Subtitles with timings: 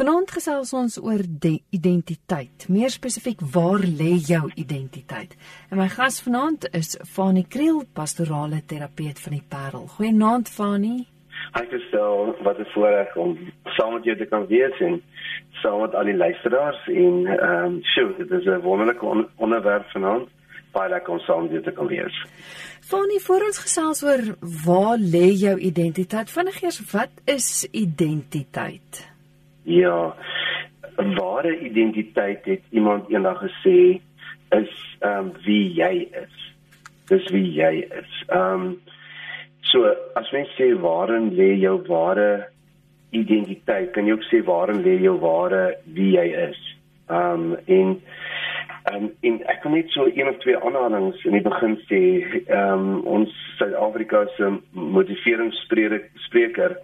[0.00, 1.20] Vanaand gesels ons oor
[1.76, 2.62] identiteit.
[2.72, 5.34] Meer spesifiek, waar lê jou identiteit?
[5.68, 9.84] En my gas vanaand is Fanie Kriel, pastorale terapeut van die Parel.
[9.98, 11.02] Goeienaand Fanie.
[11.52, 13.36] Hi Christel, wat 'n voorreg om
[13.76, 15.02] saam met jou te kan wees en
[15.60, 19.84] saam met al die luisteraars en ehm um, sjoe, dit is 'n wonderlike on onderwerp
[19.92, 20.28] vanaand.
[20.72, 22.26] Baie lekker om saam met jou te kan wees.
[22.80, 24.22] Fanie, voor ons gesels oor
[24.64, 26.30] waar lê jou identiteit?
[26.30, 29.09] Vinnig eers, wat is identiteit?
[29.70, 30.14] Ja.
[30.96, 34.00] Ware identiteit het iemand eendag gesê
[34.50, 36.38] is ehm um, wie jy is.
[37.06, 38.24] Dis wie jy is.
[38.26, 38.80] Ehm um,
[39.70, 39.86] so
[40.18, 42.48] as mens sê waarin lê jou ware
[43.10, 46.60] identiteit, kan jy ook sê waarin lê jou ware wie jy is.
[47.08, 47.94] Ehm um, en
[48.90, 52.02] ehm um, en ek kan net so een of twee aanhalings in die begin sê
[52.42, 54.50] ehm um, ons Suid-Afrika se
[54.98, 56.80] motiveringsspreker spreker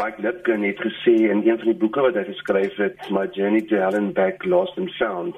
[0.00, 3.60] Mike Lipkin het gesê in een van die boeke wat hy geskryf het, My Journey
[3.68, 5.36] to Hell and Back Lost and Found,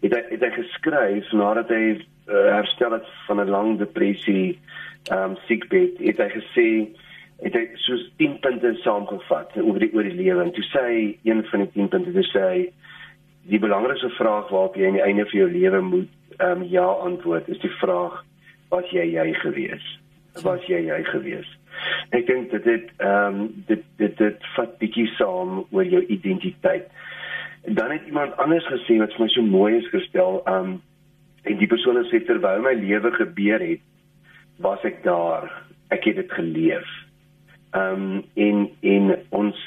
[0.00, 4.56] het hy het hy geskryf nadat hy uh, herstel het van 'n lang depressie,
[5.12, 6.66] um, siekbed, het hy gesê
[7.44, 10.40] het hy soos 10 punte saamgevat oor die oor die lewe.
[10.46, 12.48] En toe sê hy een van die 10 punte dis sê
[13.44, 17.48] die belangrikste vraag waarop jy aan die einde van jou lewe moet um, ja antwoord
[17.48, 18.24] is die vraag
[18.72, 19.84] was jy jy gewees?
[20.42, 21.57] Was jy jy gewees
[22.10, 26.88] Ek dink dit het ehm um, dit dit dit vat bietjie saam oor jou identiteit.
[27.66, 30.76] Dan het iemand anders gesê wat vir my so mooi is gestel, ehm um,
[31.48, 33.84] en die persoon sê terwyl my lewe gebeur het,
[34.64, 35.48] was ek daar.
[35.94, 36.88] Ek het dit geleef.
[37.76, 39.66] Ehm um, en en ons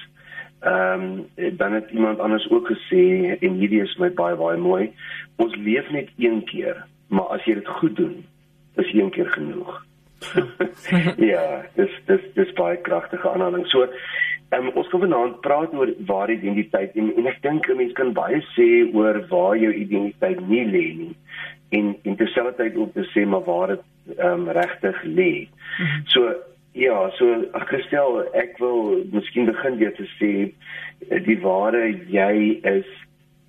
[0.62, 1.06] ehm
[1.38, 4.92] um, dan het iemand anders ook gesê en hierdie is my baie baie mooi.
[5.36, 8.26] Ons leef net een keer, maar as jy dit goed doen,
[8.76, 9.82] is een keer genoeg.
[11.32, 13.66] Ja, dis dis dis baie kragtige aanhaling.
[13.72, 13.88] So,
[14.56, 18.14] um, ons gaan vanaand praat oor waar identiteit en, en ek dink 'n mens kan
[18.14, 21.16] baie sê oor waar jou identiteit nie lê nie.
[21.72, 23.84] En en terselfdertyd ook te sê maar waar dit
[24.20, 25.48] um, regtig lê.
[26.06, 26.34] So
[26.74, 30.32] ja, so ag Christel, ek wil miskien begin deur te sê
[31.26, 32.88] die ware jy is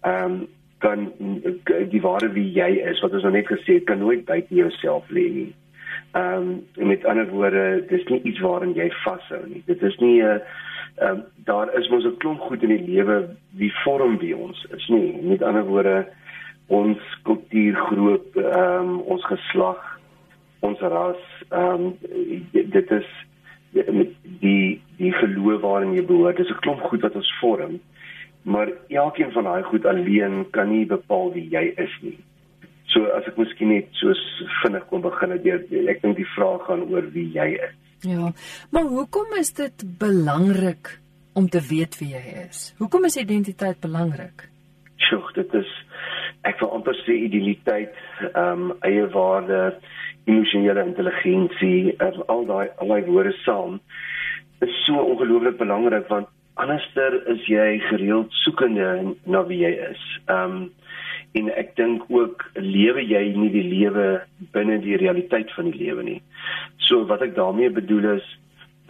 [0.03, 0.43] ehm um,
[0.82, 1.12] kan
[1.93, 5.06] die ware wie jy is wat ons nou net gesê het kan nooit buite jouself
[5.15, 5.50] lê nie.
[6.12, 9.62] Ehm um, met ander woorde, dis nie iets waaraan jy vashou nie.
[9.67, 10.41] Dit is nie 'n uh,
[10.95, 14.67] ehm um, daar is mos 'n klomp goed in die lewe wie vorm wie ons
[14.77, 15.23] is nie.
[15.23, 16.09] Met ander woorde,
[16.67, 20.00] ons kultuur, groep, ehm um, ons geslag,
[20.61, 21.97] ons ras, ehm um,
[22.53, 23.09] dit is
[24.41, 26.37] die die geloof waarin jy behoort.
[26.37, 27.81] Dis 'n klomp goed wat ons vorm.
[28.43, 32.19] Maar elkeen van daai goed alleen kan nie bepaal wie jy is nie.
[32.93, 34.15] So as ek miskien net so
[34.63, 37.79] vinnig kon begin deur ek dink die vraag gaan oor wie jy is.
[38.03, 38.33] Ja.
[38.75, 40.99] Maar hoekom is dit belangrik
[41.39, 42.73] om te weet wie jy is?
[42.79, 44.49] Hoekom is identiteit belangrik?
[45.07, 45.71] Sjoe, dit is
[46.49, 47.95] ek wil amper sê identiteit,
[48.33, 49.61] ehm um, eie waarde,
[50.27, 53.79] emosionele intelligensie, um, al daai al daai woorde saam
[54.63, 56.29] is so ongelooflik belangrik want
[56.63, 60.03] anderster is jy gereeld soekende na wie jy is.
[60.27, 60.71] Ehm um,
[61.38, 64.06] en ek dink ook lewe jy nie die lewe
[64.53, 66.20] binne die realiteit van die lewe nie.
[66.88, 68.26] So wat ek daarmee bedoel is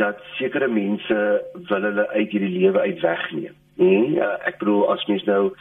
[0.00, 1.18] dat sekere mense
[1.68, 3.54] wil hulle uit hierdie lewe uit wegneem.
[3.80, 5.52] Nee, ek bedoel as mens nou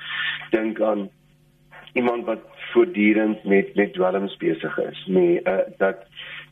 [0.51, 1.07] dink aan
[1.93, 6.05] iemand wat voortdurend met met dwelms besig is, nee, uh, dat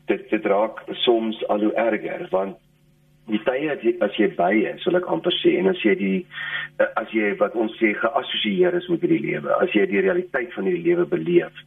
[0.06, 2.58] dit dit raak soms al hoe erger want
[3.32, 5.94] die tye as jy, as jy by is, sal ek amper sê en as jy
[5.98, 6.18] die
[6.78, 10.52] eh, as jy wat ons sê geassosieer is met hierdie lewe, as jy die realiteit
[10.56, 11.64] van hierdie lewe beleef,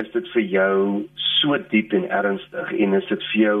[0.00, 0.80] is dit vir jou
[1.40, 3.58] so diep en ernstig en is dit vir jou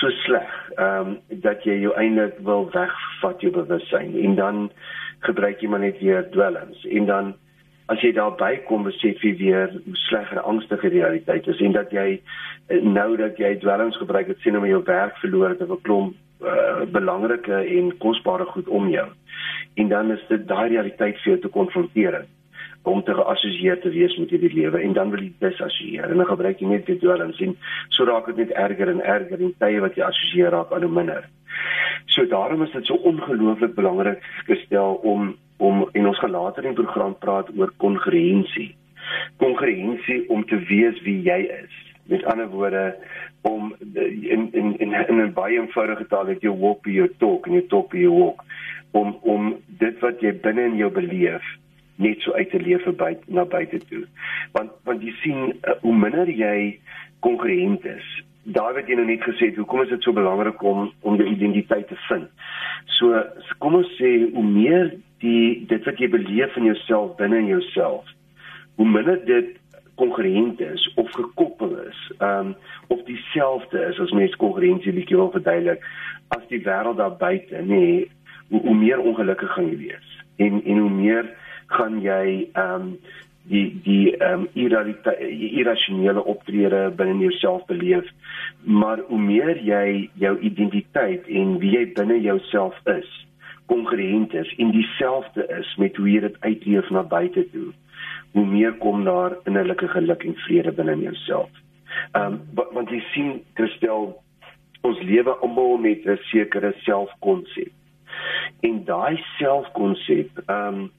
[0.00, 1.14] so sleg, ehm um,
[1.44, 4.66] dat jy jou eintlik wil wegvat jou bewussyn en dan
[5.26, 6.84] gebruik jy maar net weer dwelms.
[6.88, 7.32] En dan
[7.90, 11.74] as jy daarby kom besef jy weer hoe sleg en angstig die realiteit is en
[11.74, 15.64] dat jy eh, nou dat jy dwelms gebruik het sien om jou werk verloor het
[15.66, 19.06] of 'n klomp uh, belangrike en kosbare goed om jou.
[19.74, 22.22] En dan is dit daai realiteit vir jou te konfronteer
[22.82, 26.30] om te geassosieer te wees met hierdie lewe en dan wil jy disassosieer en dan
[26.30, 27.52] gebruik jy net dit wel en sien
[27.92, 30.94] so raak dit net erger en erger en tye wat jy assosieer raak aan hoe
[31.00, 31.28] minder.
[32.14, 37.14] So daarom is dit so ongelooflik belangrik gestel om om in ons gelater in program
[37.20, 38.70] praat oor kongruensie.
[39.36, 41.74] Kongruensie om te weet wie jy is.
[42.08, 42.94] Met ander woorde,
[43.42, 47.46] om in in in in 'n baie eenvoudige taal het jy walk by your talk
[47.46, 48.44] en jy talk by your walk
[48.90, 51.42] om om dit wat jy binne in jou beleef
[52.00, 54.04] net so uit te leef by na buite toe.
[54.56, 56.80] Want want jy sien uh, hoe minder jy
[57.20, 58.08] konkurrent is,
[58.42, 61.28] daar wat jy nou net gesê het, hoekom is dit so belangrik om om jou
[61.28, 62.28] identiteit te vind?
[62.96, 63.20] So
[63.58, 68.08] kom ons sê hoe meer die dit wat jy beleef in jouself binne in jouself,
[68.80, 69.56] hoe minder dit
[70.00, 72.54] kongruent is of gekoppel is, ehm um,
[73.10, 75.84] dieselfde is as mens kongruensie bietjie wil verduidelik
[76.36, 78.10] as die wêreld daar buite, nê, nee,
[78.50, 80.12] hoe, hoe meer ongelukkig gaan jy wees.
[80.42, 81.32] En en hoe meer
[81.74, 82.94] gaan jy ehm um,
[83.50, 84.68] die die ehm um,
[85.58, 88.06] irrasionele optrede binne jouself beleef
[88.62, 93.10] maar hoe meer jy jou identiteit en wie jy binne jouself is
[93.66, 97.70] kongruent is en dieselfde is met hoe jy dit uitleef na buite toe
[98.32, 101.50] hoe meer kom daar innerlike geluk en vrede binne in jouself.
[102.12, 104.12] Ehm um, want jy sien Christel
[104.86, 107.72] ons lewe almal met 'n sekere selfkonsep.
[108.60, 110.90] En daai selfkonsep ehm um,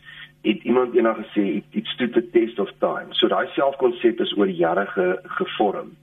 [0.42, 3.08] het iemand eendag gesê it stood the test of time.
[3.10, 5.96] So daai selfkonsep is oor jare ge, gevorm.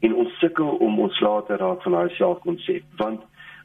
[0.00, 3.20] En ons sukkel om ontslae te raak van daai selfkonsep want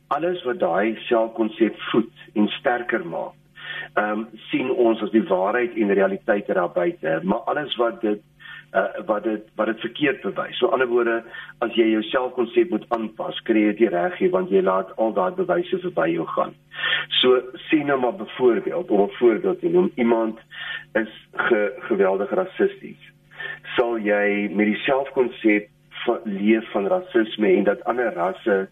[0.08, 3.38] alles wat daai selfkonsep voed en sterker maak,
[3.94, 8.22] ehm um, sien ons as die waarheid en realiteit daar buite, maar alles wat dit
[8.74, 10.58] uh, wat dit wat dit verkeerd bewys.
[10.58, 11.22] So ander woorde,
[11.66, 15.14] as jy jou selfkonsep moet aanpas, kry jy dit reg hier want jy laat al
[15.18, 16.56] daai bewyse verby jou gaan.
[17.22, 20.40] So sien nou maar byvoorbeeld, om 'n voorbeeld te noem, iemand
[20.94, 23.12] is ge, geweldig rassisties.
[23.76, 25.70] Sal jy met die selfkonsep
[26.24, 28.68] leef van rasisme en dat ander rasse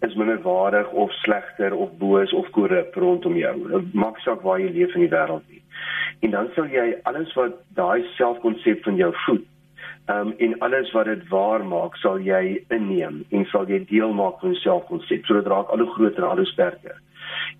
[0.00, 3.82] is minderwaardig of slegter of boos of korrup rondom jou.
[3.92, 5.62] Maak saak waar jy leef in die wêreld nie.
[6.20, 9.44] En dan sal jy alles wat daai selfkonsep van jou voed,
[10.04, 14.12] ehm um, en alles wat dit waar maak, sal jy inneem en sal jy deel
[14.12, 15.24] maak van selfkonsep.
[15.24, 17.00] So dit raak al hoe groter en al hoe sterker.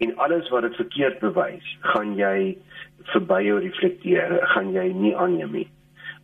[0.04, 2.56] En alles wat dit verkeerd bewys, gaan jy
[3.12, 5.68] verby jou reflekteer, gaan jy nie aanneem nie.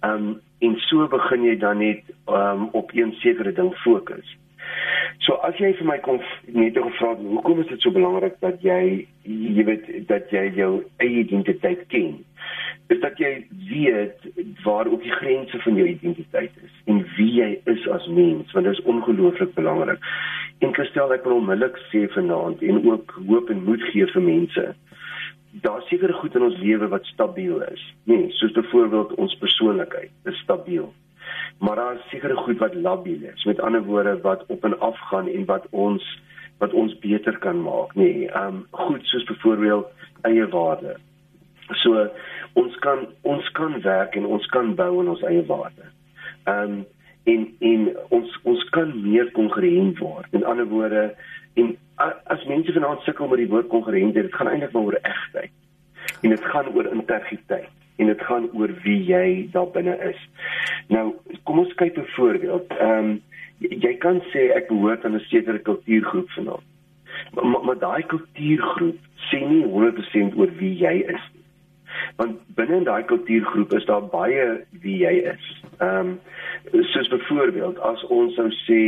[0.01, 4.37] Ehm um, en so begin jy dan net um, op een sekere ding fokus.
[5.25, 6.21] So as jy vir my kom
[6.57, 10.71] net gevra het hoekom is dit so belangrik dat jy jy weet dat jy jou
[11.03, 12.19] eie identiteit ken?
[12.91, 13.33] Is dat jy
[13.71, 14.29] weet
[14.65, 18.67] waar ook die grense van jou identiteit is en wie jy is as mens, want
[18.67, 20.01] dit is ongelooflik belangrik.
[20.61, 24.71] En Christel ek wil onmiddellik sê vanaand en ook hoop en moed gee vir mense
[25.51, 27.95] daar seker goed in ons lewe wat stabiel is.
[28.05, 30.93] Nee, soos byvoorbeeld ons persoonlikheid is stabiel.
[31.59, 33.45] Maar daar is seker goed wat labiel is.
[33.45, 36.21] Met ander woorde wat op en af gaan en wat ons
[36.59, 38.03] wat ons beter kan maak, nê.
[38.03, 39.87] Nee, ehm um, goed soos byvoorbeeld
[40.29, 40.97] eie waarde.
[41.83, 42.09] So
[42.53, 45.89] ons kan ons kan werk en ons kan bou aan ons eie waarde.
[46.45, 46.87] Ehm um,
[47.25, 50.27] en en ons ons kan meer kongruent word.
[50.37, 51.15] In ander woorde
[51.55, 51.77] en
[52.35, 55.53] as mense vanaand sukkel met die woord kongruent, dit gaan eintlik maar oor egtheid.
[56.23, 57.69] En dit gaan oor integriteit
[58.01, 60.21] en dit gaan oor wie jy daar binne is.
[60.89, 61.11] Nou,
[61.45, 62.73] kom ons kyk 'n voorbeeld.
[62.79, 63.23] Ehm um,
[63.61, 66.67] jy kan sê ek behoort aan 'n sekere kultuurgroep vanaand.
[67.35, 68.99] Maar, maar, maar daai kultuurgroep
[69.29, 71.45] sê nie 100% oor wie jy is nie.
[72.17, 75.63] Want binne in daai kultuurgroep is daar baie wie jy is.
[75.79, 76.21] Ehm um,
[76.93, 78.81] soos byvoorbeeld as ons sou sê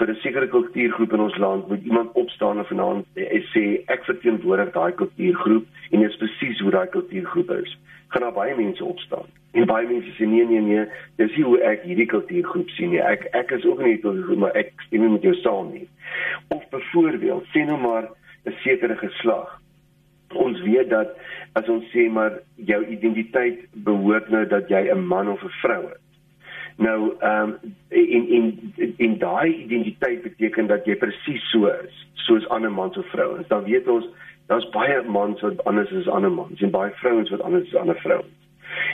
[0.00, 3.04] vir 'n sekere kultuurgroep in ons land moet iemand opstaan en vanaand
[3.52, 3.64] sê
[3.94, 7.76] ek verteenwoordig daai kultuurgroep en dit is presies hoe daai kultuurgroep is.
[8.08, 9.28] Gaan daar baie mense opstaan.
[9.52, 10.86] En baie mense sê nee nee nee,
[11.20, 13.02] dis nie hoe ek hierdie kultuurgroep sien nie.
[13.12, 15.88] Ek ek is ook nie kultuurgroep maar ek stem nie met jou saam nie.
[16.48, 18.08] Of byvoorbeeld sê nou maar
[18.46, 19.60] 'n sekere geslag.
[20.32, 21.16] Ons weet dat
[21.52, 25.82] as ons sê maar jou identiteit behoort nou dat jy 'n man of 'n vrou
[25.92, 26.09] is.
[26.80, 32.48] Nou ehm um, in in in daai identiteit beteken dat jy presies so is soos
[32.48, 33.48] ander mans of vrouens.
[33.48, 34.06] Dan weet ons
[34.46, 37.74] daar's baie mans wat anders is as ander mans en baie vrouens wat anders is
[37.74, 38.48] as ander vrouens.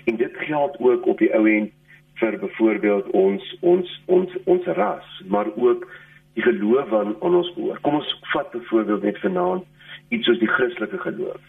[0.05, 1.71] En dit geld ook op die ou end
[2.19, 5.87] vir byvoorbeeld ons ons ons ons ras, maar ook
[6.35, 7.81] die geloof aan, aan ons behoort.
[7.81, 9.64] Kom ons vat byvoorbeeld net vanaand
[10.09, 11.43] iets soos die Christelike geloof.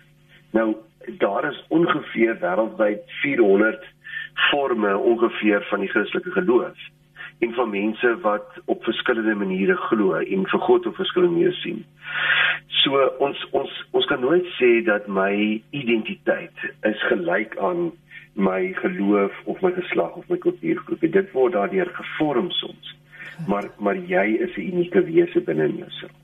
[0.53, 0.75] Nou
[1.17, 3.93] daar is ongeveer wêreldwyd 400
[4.51, 6.77] forme ongeveer van die Christelike geloof
[7.39, 11.85] en van mense wat op verskillende maniere glo en vir God op verskillende maniere sien.
[12.81, 17.91] So ons ons ons kan nooit sê dat my identiteit is gelyk aan
[18.33, 21.01] my geloof of my geslag of my kultuurgroep.
[21.01, 22.95] Dit word daardeur gevorm soms.
[23.47, 26.17] Maar maar jy is 'n unieke wese binne jouself.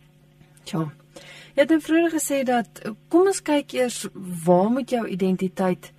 [0.63, 0.89] Ja.
[1.53, 4.07] Jy het vroeër gesê dat kom ons kyk eers
[4.45, 5.92] waar moet jou identiteit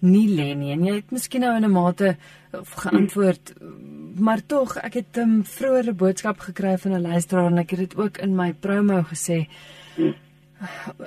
[0.00, 0.72] nie lê nie.
[0.74, 2.16] En jy het miskien nou in 'n mate
[2.52, 3.54] geantwoord,
[4.26, 7.78] maar tog, ek het 'n um, vroeëre boodskap gekry van 'n luisteraar en ek het
[7.78, 9.48] dit ook in my promo gesê.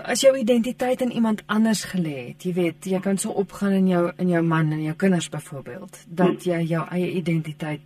[0.03, 3.87] As jou identiteit in iemand anders gelê het, jy weet, jy kan so opgaan in
[3.87, 7.81] jou in jou man en jou kinders byvoorbeeld, dat jy jou eie identiteit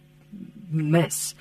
[0.71, 1.35] mis.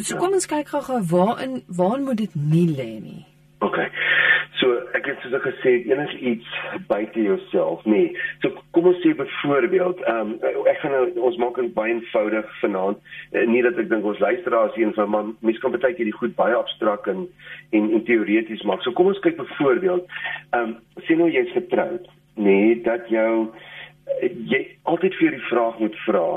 [0.00, 3.26] So kom ons kyk gou-gou waarin waar moet dit nie lê nie.
[3.60, 3.78] OK.
[4.60, 4.87] So
[5.18, 6.48] het soos ek gesê enigiets
[6.86, 8.12] buite jouself, nee.
[8.42, 12.52] So kom ons sê byvoorbeeld, ehm um, ek gaan nou ons maak dit baie eenvoudig
[12.62, 13.00] vanaand.
[13.32, 16.16] Uh, nie dat ek dink ons luisteraars hier van man, mense kan baie keer die
[16.20, 17.26] goed baie abstrakt en
[17.74, 18.84] en, en teoreties maak.
[18.86, 20.06] So kom ons kyk byvoorbeeld,
[20.52, 20.76] ehm um,
[21.08, 22.06] sien nou jy's getroud,
[22.38, 26.28] nee, dat jou uh, jy altyd vir die vraag moet vra,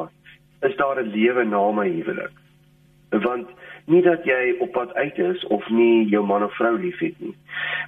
[0.68, 2.41] is daar 'n lewe na my huwelik?
[3.12, 3.50] Want
[3.86, 7.36] nie dat jy op pad uit is of nie jou man of vrou liefhet nie.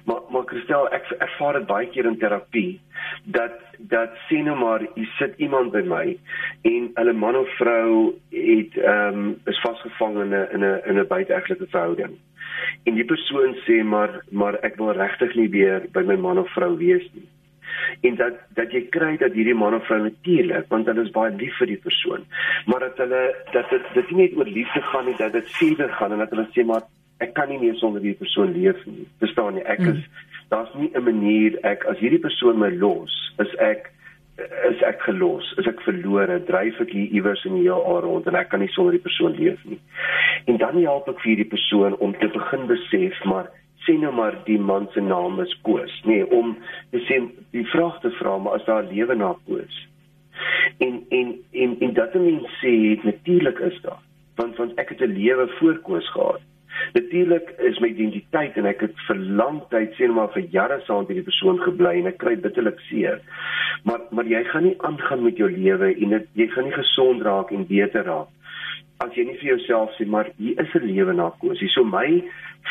[0.04, 2.80] Maar maar Christel, ek ervaar dit baie keer in terapie
[3.24, 6.04] dat dat sien nou maar jy sit iemand by my
[6.70, 10.98] en hulle man of vrou het ehm um, is vasgevang in 'n in 'n in
[11.00, 12.18] 'n buiteegtelike verhouding.
[12.84, 16.52] En die persoon sê maar maar ek wil regtig nie weer by my man of
[16.52, 17.28] vrou wees nie
[18.02, 21.32] en dat dat jy kry dat hierdie man of vrou natuurlik want hulle is baie
[21.36, 22.26] lief vir die persoon
[22.66, 25.96] maar dat hulle dat dit dit nie net oor liefde gaan nie dat dit verder
[25.98, 26.86] gaan en dat hulle sê maar
[27.22, 29.06] ek kan nie meer sonder hierdie persoon leef nie.
[29.22, 29.64] Verstaan jy?
[29.74, 30.30] Ek is mm.
[30.52, 33.14] daar's nie 'n manier ek as hierdie persoon my los
[33.44, 33.90] is ek
[34.68, 38.34] is ek gelos is ek verlore dryf ek hier iewers in die heelal rond en
[38.34, 39.80] ek kan nie sonder die persoon leef nie.
[40.46, 43.50] En dan help ek vir hierdie persoon om te begin besef maar
[43.86, 46.56] sê nou maar die man se naam is Koos, nê, nee, om
[46.92, 47.20] te sê
[47.56, 49.82] die vraag te vra maar as daar lewe na Koos.
[50.84, 52.74] En en en en dat mense sê
[53.04, 54.02] natuurlik is daar,
[54.40, 56.42] want want ek het 'n lewe voor Koos gehad.
[56.92, 60.80] Natuurlik is my identiteit en ek het vir lank tyd sê nou maar vir jare
[60.86, 63.20] saam met hierdie persoon gebly en ek kry bitterlik seer.
[63.84, 67.22] Maar maar jy gaan nie aangaan met jou lewe en dit jy gaan nie gesond
[67.22, 68.33] raak en beter raak
[69.04, 71.60] as jy nie vir jouself sê maar hier is 'n lewe na Koos.
[71.60, 72.22] Hier so my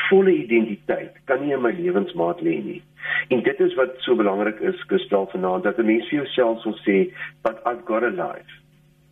[0.09, 2.81] volle identiteit kan nie in my lewensmaat lê nie.
[3.29, 6.77] En dit is wat so belangrik is gestel vanaand dat 'n mens vir jouself sal
[6.85, 7.13] sê
[7.43, 8.51] but I've got a life.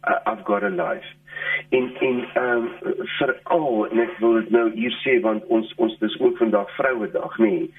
[0.07, 1.07] Uh, I've got a life.
[1.69, 2.69] En en ehm um,
[3.17, 6.69] vir al en ek wil dit nou hier sê want ons ons dis ook vandag
[6.75, 7.45] Vrouedag nê.
[7.45, 7.69] Nee,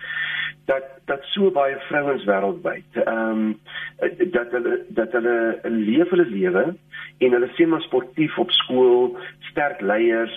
[0.70, 3.60] dat dat so baie vrouens wêreldwyd ehm um,
[4.36, 6.64] dat hulle dat hulle leef hulle lewe
[7.18, 9.16] en hulle sê maar sportief op skool,
[9.50, 10.34] sterk leiers,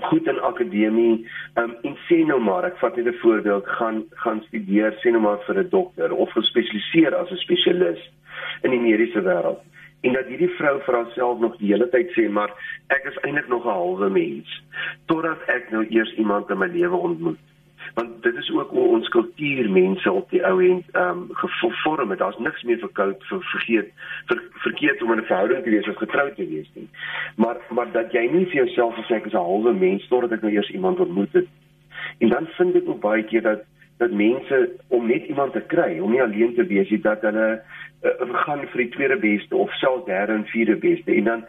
[0.00, 4.42] goed in akademie um, en sê nou maar ek vat net 'n voorbeeld gaan gaan
[4.48, 8.02] studeer sê nou maar vir 'n dokter of gespesialiseer as 'n spesialis
[8.62, 9.62] in die mediese wêreld
[10.02, 12.50] en dat hierdie vrou vir haarself nog die hele tyd sê maar
[12.88, 14.62] ek is eintlik nog 'n halwe mens
[15.06, 17.38] totdat ek nou eers iemand in my lewe ontmoet
[17.94, 22.10] want dit is ook hoe ons kultuur mense op die ou end ehm um, gevorm
[22.10, 22.18] het.
[22.18, 23.92] Daar's niks meer verkoud vir vergeet
[24.26, 26.88] vir verkeerd om in 'n verhouding te wees of getroud te wees nie.
[27.36, 30.42] Maar maar dat jy nie vir jouself sê ek is 'n halwe mens totdat ek
[30.42, 31.46] nou eers iemand ontmoet het.
[32.18, 33.60] En dan vind ek ook baie keer dat
[33.98, 37.62] dat mense om net iemand te kry, om nie alleen te wees nie, dat hulle
[38.02, 41.44] uh, gaan vir die tweede beste of selfs derde en vierde beste en dan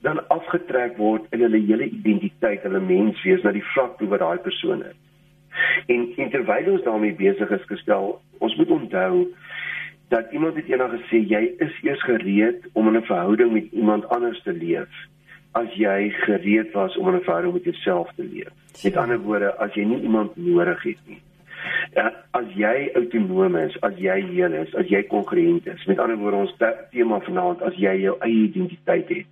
[0.00, 4.38] dan afgetrek word in hulle hele identiteit, hulle menswees na die vlak toe wat daai
[4.38, 4.96] persoon is.
[5.86, 9.26] En, en terwyl ons daarmee besig is gestel, ons moet onthou
[10.12, 14.08] dat iemand het eendag gesê jy is eers gereed om in 'n verhouding met iemand
[14.08, 14.88] anders te leef
[15.52, 18.52] as jy gereed was om in 'n verhouding met jouself te leef.
[18.82, 21.20] Met ander woorde, as jy nie iemand nodig het nie.
[21.94, 25.84] Ja, as jy autonoom is, as jy heel is, as jy kongruent is.
[25.84, 26.56] Met ander woorde, ons
[26.90, 29.26] tema vanaand as jy jou eie identiteit het,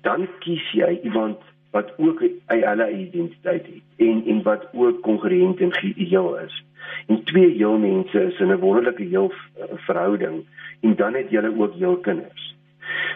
[0.00, 1.38] dan kies jy iemand
[1.70, 6.64] wat ook hulle identiteit het en en wat ook kongruent en geheel is.
[7.06, 9.32] En twee heel mense is in 'n wonderlike heel
[9.74, 10.44] verhouding
[10.80, 12.56] en dan het julle ook heel kinders.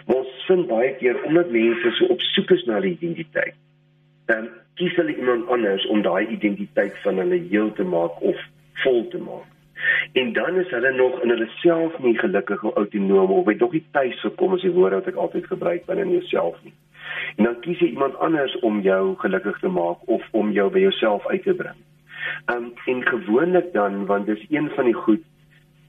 [0.05, 3.55] Maar ons vind baie keer omdat mense so op soek is na 'n identiteit,
[4.25, 8.37] dan kies hulle iemand anders om daai identiteit van hulle heel te maak of
[8.73, 9.49] vol te maak.
[10.13, 13.71] En dan is hulle nog in hulle self nie gelukkig of autonoom of het nog
[13.71, 16.73] nie tuis gekom as die woord wat ek altyd gebruik binne in jouself nie.
[17.35, 20.79] En dan kies jy iemand anders om jou gelukkig te maak of om jou by
[20.79, 21.79] jouself uit te bring.
[22.53, 25.23] Um en gewoonlik dan want dis een van die goed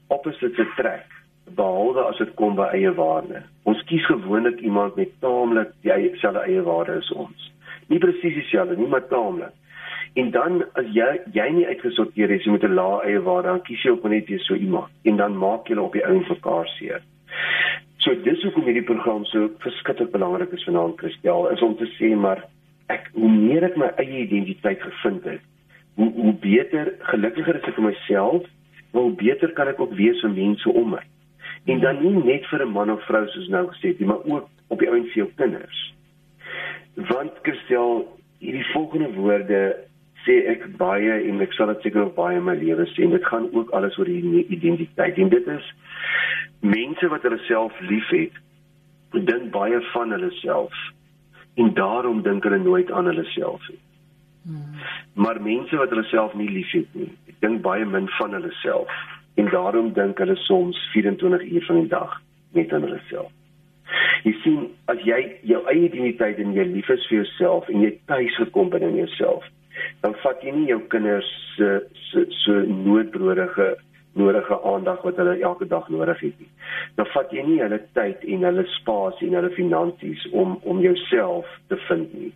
[0.07, 1.05] opposites trek
[1.53, 3.43] behalwe as dit kom by eie waarde.
[3.69, 7.51] Ons kies gewoonlik iemand met taamlik dieselfde eie waarde as ons.
[7.87, 9.53] Nie presies dieselfde nie, maar taamlik.
[10.15, 13.83] En dan as jy jy nie uitgesorteer is met 'n lae eie waarde, dan kies
[13.83, 16.67] jy ook net weer so iemand en dan maak julle op die ou vir mekaar
[16.67, 17.01] seer.
[18.05, 22.11] So dis hoekom hierdie program so verskriklik belangrik is vanaand Christel is om te sê
[22.13, 22.43] maar
[22.93, 25.41] ek hoe meer ek my eie identiteit gevind het,
[25.97, 28.45] hoe hoe beter gelukkiger is ek vir myself,
[28.93, 31.01] hoe beter kan ek ook wees vir mense om my.
[31.65, 34.49] En dan nie net vir 'n man of vrou soos nou gesê het, maar ook
[34.69, 35.81] op die ouens vir jou kinders.
[37.09, 38.05] Want Christel,
[38.37, 39.61] hierdie volgende woorde
[40.25, 43.15] sê ek baie en ek sal dit seker nog baie in my lewe sê en
[43.15, 45.71] dit gaan ook alles oor die identiteit en dit is
[46.61, 48.41] mense wat hulle self liefhet
[49.15, 50.73] dink baie van hulle self
[51.55, 53.79] en daarom dink hulle nooit aan hulle self nie.
[54.45, 54.81] Hmm.
[55.13, 58.91] Maar mense wat hulle self nie liefhet nie, dink baie min van hulle self
[59.39, 62.21] en daarom dink hulle soms 24 uur van die dag
[62.57, 63.31] net aan hulle self.
[64.25, 67.91] Jy sien, as jy jou eie identiteit en jy lief is vir jouself en jy
[68.09, 69.45] tuis gekom binne in jouself,
[70.01, 71.69] dan vat jy nie jou kinders se
[72.11, 73.75] so, so noodbrodige
[74.15, 76.49] nodige aandag wat hulle elke dag nodig het nie.
[76.95, 81.49] Dan vat jy nie hulle tyd en hulle spasie en hulle finansies om om jouself
[81.71, 82.31] te vind nie.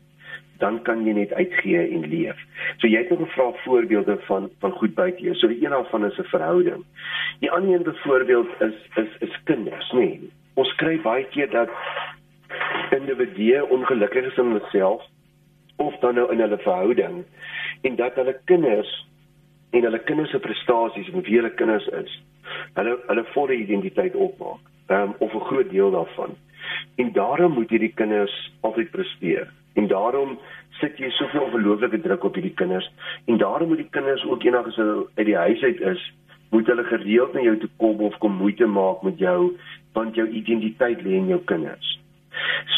[0.59, 2.41] Dan kan jy net uitgee en leef.
[2.81, 5.35] So jy het nog gevra voorbeelde van van goed buite jou.
[5.39, 6.83] So die een daarvan is 'n verhouding.
[7.39, 9.97] Die ander een byvoorbeeld is is is kinders, nê.
[9.99, 10.31] Nee.
[10.53, 11.69] Ons kry baie keer dat
[12.91, 15.07] individue ongelukkig is in hulself
[15.79, 17.23] of dan nou in hulle verhouding
[17.87, 18.91] en dat hulle kinders
[19.71, 22.15] en hulle kinders se prestasies en wie hulle kinders is,
[22.77, 26.35] hulle hulle volle identiteit opmaak, um, of 'n groot deel daarvan.
[26.95, 29.47] En daarom moet hierdie kinders altyd presteer.
[29.73, 30.39] En daarom
[30.79, 32.91] sit jy soveel ongelooflike druk op hierdie kinders
[33.25, 36.13] en daarom moet die kinders ook eendag as hulle uit die huis uit is,
[36.49, 39.57] moet hulle gereeld na jou toe kom of kom moeite maak met jou
[39.93, 41.99] want jou identiteit lê in jou kinders.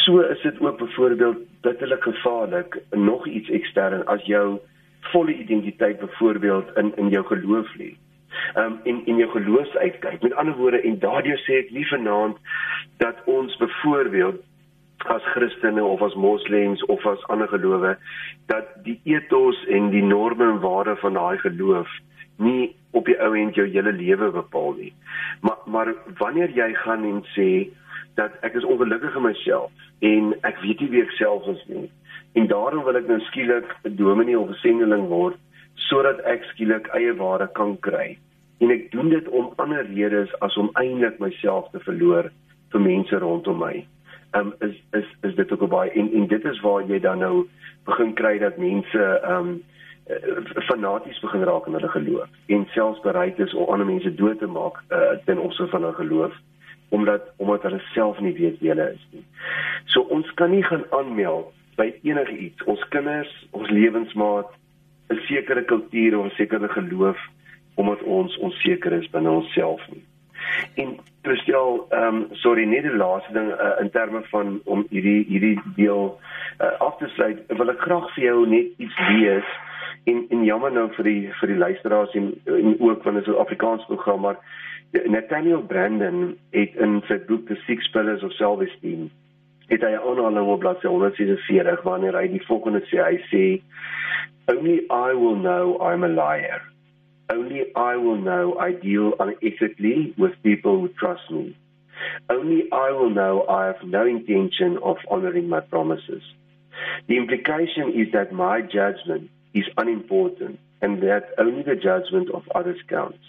[0.04, 4.60] So is dit ook byvoorbeeld bitterlik gevaarlik nog iets ekstern as jou
[5.00, 7.96] volle identiteit byvoorbeeld in in jou geloof lê.
[8.56, 10.22] Um en in jou geloof uitkyk.
[10.22, 12.38] Met ander woorde en daardeur sê ek nie vanaand
[12.98, 14.42] dat ons byvoorbeeld
[14.98, 17.98] as Christene of as moslems of as ander gelowe
[18.46, 21.90] dat die ethos en die norme en waardes van daai geloof
[22.38, 24.94] nie op die ou end jou hele lewe bepaal nie.
[25.42, 27.50] Maar maar wanneer jy gaan en sê
[28.16, 31.90] dat ek is ongelukkig in myself en ek weet nie wie ek self is nie
[32.32, 35.36] En daarom wil ek nou skielik 'n dominee of 'n sendeling word
[35.76, 38.18] sodat ek skielik eie ware kan kry.
[38.60, 42.32] En ek doen dit om ander redes as om eintlik myself te verloor
[42.72, 43.86] vir mense rondom my.
[44.34, 47.48] Um is is is dit ook baie en en dit is waar jy dan nou
[47.86, 49.64] begin kry dat mense um
[50.68, 54.48] fanaties begin raak in hulle geloof en selfs bereid is om ander mense dood te
[54.48, 56.34] maak uh, ten opsigte van hulle geloof
[56.92, 59.26] omdat omdat hulle self nie weet wie hulle is nie.
[59.86, 64.52] So ons kan nie gaan aanmeld by enigiets, ons kinders, ons lewensmaat,
[65.12, 67.20] 'n sekere kultuur of 'n sekere geloof
[67.76, 70.04] omdat ons onseker is binne onsself nie.
[70.76, 75.26] En Christel, ehm um, sorry, net die laaste ding uh, in terme van om hierdie
[75.28, 76.20] hierdie deel
[76.60, 79.48] uh, af te sluit, wil ek graag vir jou net iets lees
[80.04, 83.86] en en jammer nou vir die vir die luisteraars en, en ook van 'n Suid-Afrikaans
[83.86, 84.38] program maar
[84.92, 89.06] Nathaniel Brandon het in sy boek The Six Pillars of Self-Esteem
[89.72, 93.00] het hy aanhaling op bladsy 146 wanneer hy die volgende sê.
[93.00, 93.44] Hy sê
[94.52, 96.60] only i will know i'm a liar.
[97.32, 101.56] Only i will know i deal unethically with people who trust me.
[102.28, 106.24] Only i will know i have no intention of honoring my promises.
[107.08, 112.82] The implication is that my judgment is unimportant and that only the judgment of others
[112.90, 113.24] counts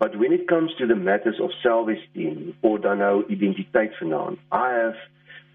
[0.00, 4.68] but when it comes to the matters of self-esteem or dan nou identiteit vanaand i
[4.80, 5.00] have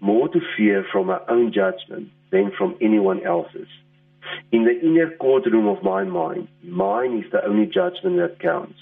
[0.00, 3.68] more to fear from my own judgment than from anyone else's.
[4.52, 8.78] In the inner courtroom of my mind, mine is the only judgment that counts.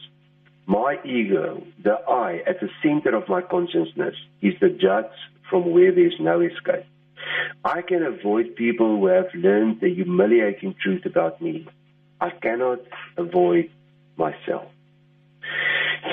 [0.66, 5.12] My ego, the I at the center of my consciousness, is the judge
[5.50, 6.86] from where there is no escape.
[7.64, 11.68] I can avoid people who have learned the humiliating truth about me.
[12.20, 12.80] I cannot
[13.16, 13.70] avoid
[14.16, 14.68] myself.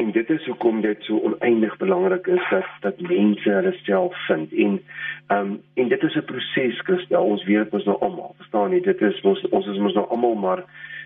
[0.01, 4.53] En dit is hoekom dit so oneindig belangrik is dat dat mense hulle self vind.
[4.53, 4.81] En
[5.27, 7.23] ehm um, en dit is 'n proses Christel.
[7.23, 10.35] Ons weet ons nou almal verstaan nie dit is ons ons is mos nou almal
[10.35, 10.63] maar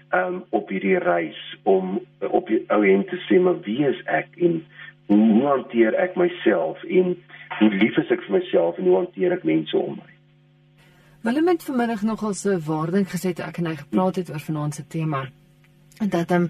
[0.09, 4.01] ehm um, op hierdie reis om op die ou end te sê maar wie is
[4.05, 4.63] ek en
[5.05, 7.15] hoe, hoe hanteer ek myself en
[7.59, 10.11] hoe lief is ek vir myself en hoe hanteer ek mense om my?
[11.25, 14.73] Willem het vanmiddag nogal so waarding gesê toe ek en hy gepraat het oor vanaand
[14.79, 15.25] se tema
[15.99, 16.49] dat ehm um,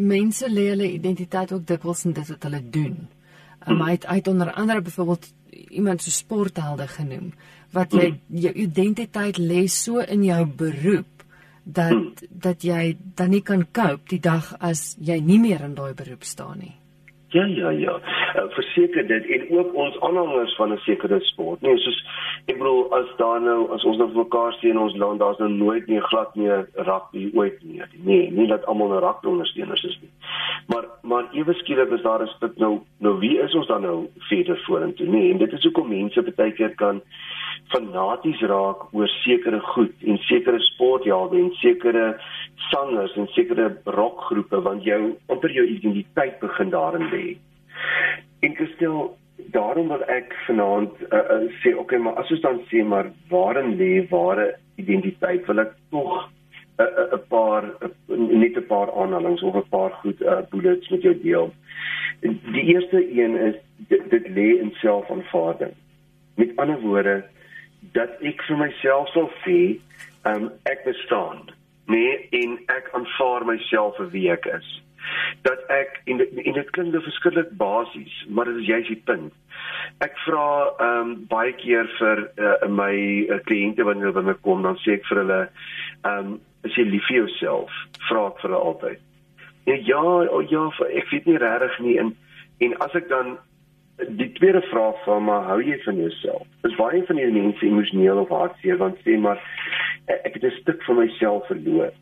[0.00, 2.96] mense lê hulle identiteit ook dikwels in dit wat hulle doen.
[3.68, 5.32] Um, hy het uit onder andere byvoorbeeld
[5.68, 7.32] iemand so sporthelde genoem
[7.76, 11.24] wat jy jou identiteit lê so in jou beroep
[11.64, 15.92] dat dat jy dan nie kan cope die dag as jy nie meer in daai
[15.94, 16.79] beroep staan nie.
[17.30, 18.00] Ja ja ja.
[18.36, 21.60] Uh, verseker dit en ook ons aanhangers van 'n sekere sport.
[21.60, 22.06] Nee, soos
[22.44, 25.50] ek bedoel as daar nou as ons nou mekaar sien in ons land, daar's nou
[25.50, 27.88] nooit meer glad meer rugby ooit meer.
[28.02, 30.10] Nee, nie dat almal nou rugby ondersteuners is nie.
[30.66, 34.06] Maar maar ewe skielik is daar 'n stuk nou nou wie is ons dan nou
[34.18, 35.06] verder vorentoe?
[35.06, 37.02] Nee, en dit is hoekom mense baie keer kan
[37.68, 42.06] fanaties raak oor sekere goed en sekere sporthelde en sekere
[42.70, 47.36] sangers en sekere rockgroepe want jou amper jou identiteit begin daarin lê.
[48.40, 49.16] En gestel
[49.52, 53.76] daarom wil ek vanaand uh, uh, sê okay, maar as ons dan sê maar waarin
[53.80, 56.28] lê ware identiteit, wil ek tog
[56.80, 60.88] 'n uh, uh, paar uh, net 'n paar aanhalings of 'n paar goed uh, bullets
[60.88, 61.52] met jou deel.
[62.54, 63.56] Die eerste een is
[63.88, 65.72] dit, dit lê in selfaanvaarding.
[66.34, 67.24] Met ander woorde
[67.96, 69.78] dat ek vir myself sal sê,
[70.28, 71.48] um, ek bestaan,
[71.90, 74.68] nee, en ek aanvaar myself vir wie ek is
[75.42, 79.32] dat ek en dit, en dit klink verskriklik basies, maar dit is juist die punt.
[80.04, 82.94] Ek vra ehm um, baie keer vir uh, my
[83.28, 86.74] uh, kliënte wanneer hulle by my kom, dan sê ek vir hulle ehm um, as
[86.76, 87.76] jy lief vir jouself,
[88.08, 89.06] vra ek vir hulle altyd.
[89.72, 90.02] En ja,
[90.36, 92.16] oh ja, ek weet nie regtig nie en
[92.60, 93.38] en as ek dan
[94.08, 96.46] die tweede vraag van maar hou jy van jouself?
[96.62, 99.40] Is baie van hierdie mense emosioneel of hartseer want sê maar
[100.06, 101.92] ek het 'n stuk van myself verloor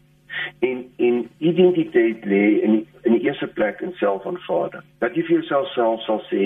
[0.59, 4.83] en en identiteit lê in in die eerste plek in selfaanvaarding.
[4.99, 6.45] Dat jy vir jouself self sal sê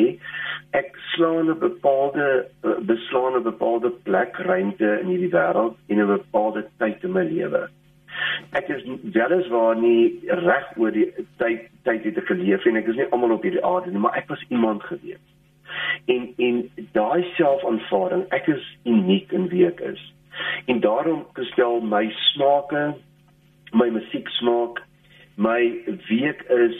[0.78, 6.06] ek slaan 'n bepaalde eh, beslaan 'n bepaalde plek ruimte in hierdie wêreld en 'n
[6.06, 7.68] bepaalde tyd in my lewe.
[8.52, 13.10] Ek is weliswaar nie reg oor die tyd tyd het geleef en ek is nie
[13.10, 15.31] almal op hierdie aarde nie, maar ek was iemand gewees.
[16.06, 20.02] En en daai selfaanvaarding, ek is uniek in wie ek is.
[20.66, 22.94] En daarom gestel my smake
[23.72, 24.82] my musiek smaak,
[25.34, 25.60] my
[26.08, 26.76] week is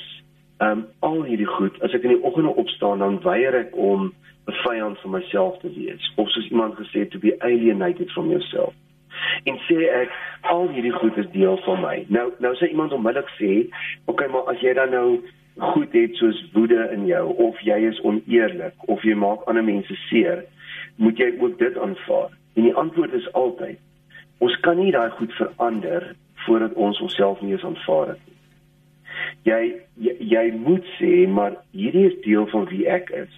[0.59, 1.78] um al hierdie goed.
[1.83, 4.12] As ek in die oggende opstaan, dan weier ek om
[4.46, 6.12] 'n vyand van myself te wees.
[6.16, 8.74] Of soos iemand gesê het, to be alienated from yourself.
[9.44, 12.05] En sê ek al hierdie goed is deel van my.
[12.09, 13.52] Nou nou sê iemand onmiddellik sê,
[14.05, 15.22] "Oké, okay, maar as jy dan nou
[15.58, 19.94] goed het soos woede in jou of jy is oneerlik of jy maak ander mense
[20.08, 20.44] seer,
[20.96, 23.78] moet jy ook dit aanvaar?" En die antwoord is altyd
[24.42, 26.12] Ons kan nie daai goed verander
[26.46, 28.38] voordat ons onsself nie eens aanvaar het nie.
[29.46, 29.60] Jy,
[30.02, 33.36] jy jy moet sê maar hierdie is deel van wie ek is.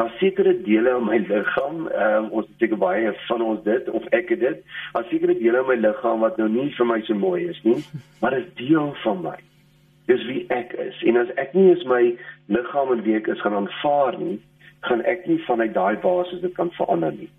[0.00, 3.90] Daar sekere dele in my liggaam, ehm um, ons het seker baie van ons dit
[3.92, 4.62] of ek het dit.
[4.94, 7.76] Daar sekere dele in my liggaam wat nou nie vir my so mooi is nie,
[8.22, 9.36] maar dit is deel van my.
[10.10, 11.02] Dis wie ek is.
[11.06, 12.02] En as ek nie eens my
[12.50, 14.38] liggaam en wie ek is gaan aanvaar nie,
[14.88, 17.30] gaan ek nie vanuit daai basis dit kan verander nie.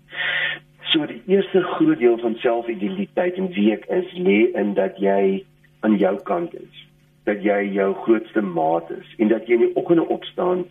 [0.92, 5.42] So die eerste groot deel van selfidentiteit en wie ek is lê in dat jy
[5.84, 6.82] aan jou kant is.
[7.28, 10.66] Dat jy jou grootste maat is en dat jy in die oggende opstaan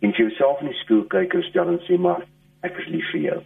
[0.00, 2.24] en vir jouself in die spieël kyk en stel en sê maar
[2.66, 3.40] ek is lief vir jou.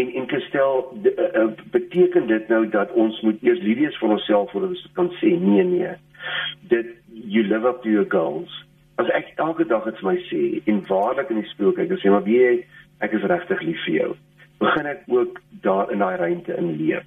[0.00, 4.14] En in gestel uh, uh, beteken dit nou dat ons moet eers lief wees vir
[4.16, 5.96] onsself voordat ons kan sê nee nee.
[6.70, 8.52] Dit you live up to your goals.
[8.98, 12.02] As ek elke dag dit vir my sê en waarlik in die spieël kyk en
[12.02, 12.64] sê maar wie
[12.98, 14.10] ek is regtig lief vir jou
[14.58, 17.04] begin ek ook daar in daai ruimte in leef.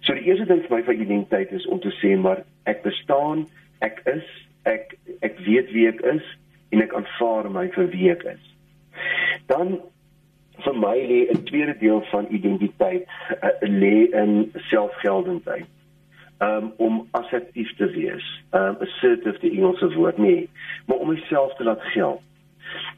[0.00, 3.46] So die eerste ding vir my van identiteit is om te sê maar ek bestaan,
[3.86, 4.26] ek is,
[4.68, 6.26] ek ek weet wie ek is
[6.74, 8.50] en ek aanvaar my vir wie ek is.
[9.50, 9.78] Dan
[10.64, 13.06] vir my lê 'n tweede deel van identiteit
[13.42, 15.70] uh, lê in selfgeldendheid.
[16.42, 18.24] Um, om assertief te wees.
[18.50, 20.48] Um assertive die Engelse woord nie,
[20.86, 22.20] maar om myself te laat geld.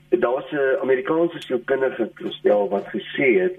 [0.09, 3.59] Daar was 'n Amerikaanse sielkundige gestel wat gesê het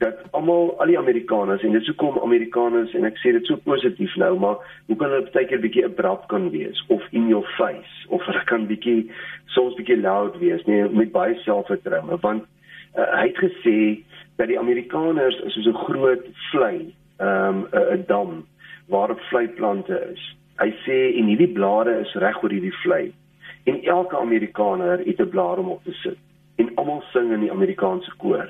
[0.00, 3.60] dat almal al die Amerikaners en dit sou kom Amerikaners en ek sê dit so
[3.68, 7.44] positief nou maar hoe kan hulle baie keer bietjie abrupt kan wees of in your
[7.58, 9.10] face of hulle kan bietjie
[9.56, 12.46] soms bietjie loud wees nee met baie selfvertroue want
[12.96, 13.76] uh, hy het gesê
[14.40, 16.78] dat die Amerikaners is soos 'n groot vlei
[17.20, 18.40] 'n um, dam
[18.90, 20.22] waar vleiplante is.
[20.60, 23.12] Hy sê en hierdie blare is reg oor hierdie vlei.
[23.70, 26.18] En elke Amerikaner het 'n blaar om op te sit.
[26.56, 28.48] En almal sing in die Amerikaanse koor.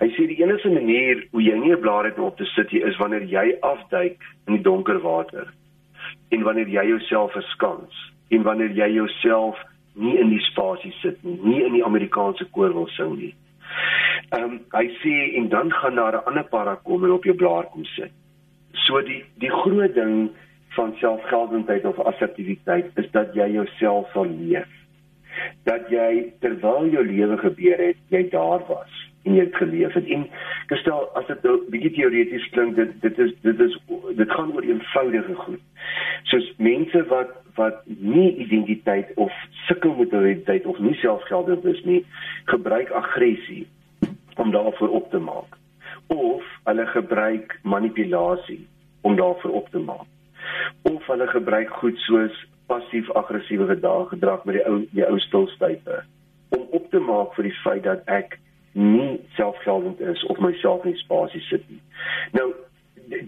[0.00, 2.70] Hy sê die enigste manier hoe jy nie 'n blaar het om op te sit
[2.70, 5.52] hier is wanneer jy afduik in die donker water.
[6.28, 8.12] En wanneer jy jouself verskans.
[8.28, 9.56] En wanneer jy jouself
[9.94, 13.34] nie in die spasie sit nie, nie in die Amerikaanse koor wil sing nie.
[14.30, 17.36] Ehm um, hy sê en dan gaan daar 'n ander para kom en op jou
[17.36, 18.12] blaar kom sit.
[18.72, 20.30] So die die groot ding
[20.76, 24.68] van selfgeldendheid of assertiwiteit is dat jy jouself sal leef.
[25.66, 30.06] Dat jy terwyl jou lewe gebeur het, jy daar was en jy het geleef het.
[30.08, 30.24] En
[30.70, 33.76] gestel as dit nou bietjie teoreties klink dit dit is dit is
[34.16, 35.62] dit gaan oor eenvoudige goed.
[36.32, 39.34] Soos mense wat wat nie identiteit of
[39.66, 42.04] sukkel met hulle identiteit of nie selfgeldig is nie
[42.52, 43.66] gebruik aggressie
[44.40, 45.59] om daarvoor op te maak
[46.14, 48.62] of hulle gebruik manipulasie
[49.00, 50.08] om daarvoor op te maak
[50.82, 53.66] of hulle gebruik goed soos passief aggressiewe
[54.08, 56.02] gedrag met die ou die ou stilstype
[56.48, 58.38] om op te maak vir die feit dat ek
[58.72, 61.80] nie selfgeldend is of myself in spasie sit nie.
[62.32, 62.52] Nou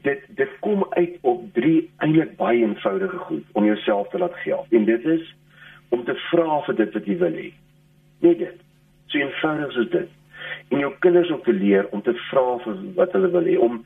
[0.06, 4.66] dit dit kom uit op drie eintlik baie eenvoudige goed om jouself te laat geld.
[4.70, 5.34] En dit is
[5.88, 7.48] om te vra vir dit wat jy wil hê.
[8.26, 8.60] Net dit.
[9.06, 10.10] So eenvoudig soos dit.
[10.70, 13.80] En jou kinders om te leer om te vra vir wat hulle wil hê, om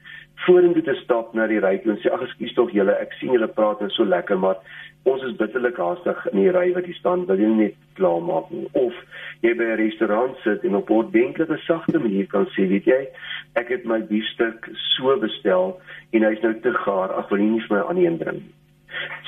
[0.47, 3.49] vorentoe te stap na die ry en sê ag ekskuus tog julle, ek sien julle
[3.49, 4.61] praat en so lekker, maar
[5.07, 8.51] ons is bitterlik haastig in die ry wat hier staan, wil jy net klaar maak
[8.51, 8.67] nie?
[8.75, 8.95] Of
[9.43, 13.07] jy by 'n restaurant sit en op 'n ordentlik sagte manier kan sê, weet jy,
[13.55, 15.81] ek het my biefstuk so bestel
[16.13, 18.55] en hy's nou te gaar, ag wil jy nie vir my aan een bring nie.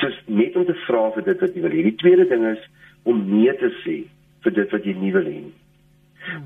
[0.01, 1.83] So net om te vra vir dit wat jy wil hê.
[1.89, 2.63] Die tweede ding is
[3.09, 3.97] om nee te sê
[4.45, 5.57] vir dit wat jy nie wil hê nie.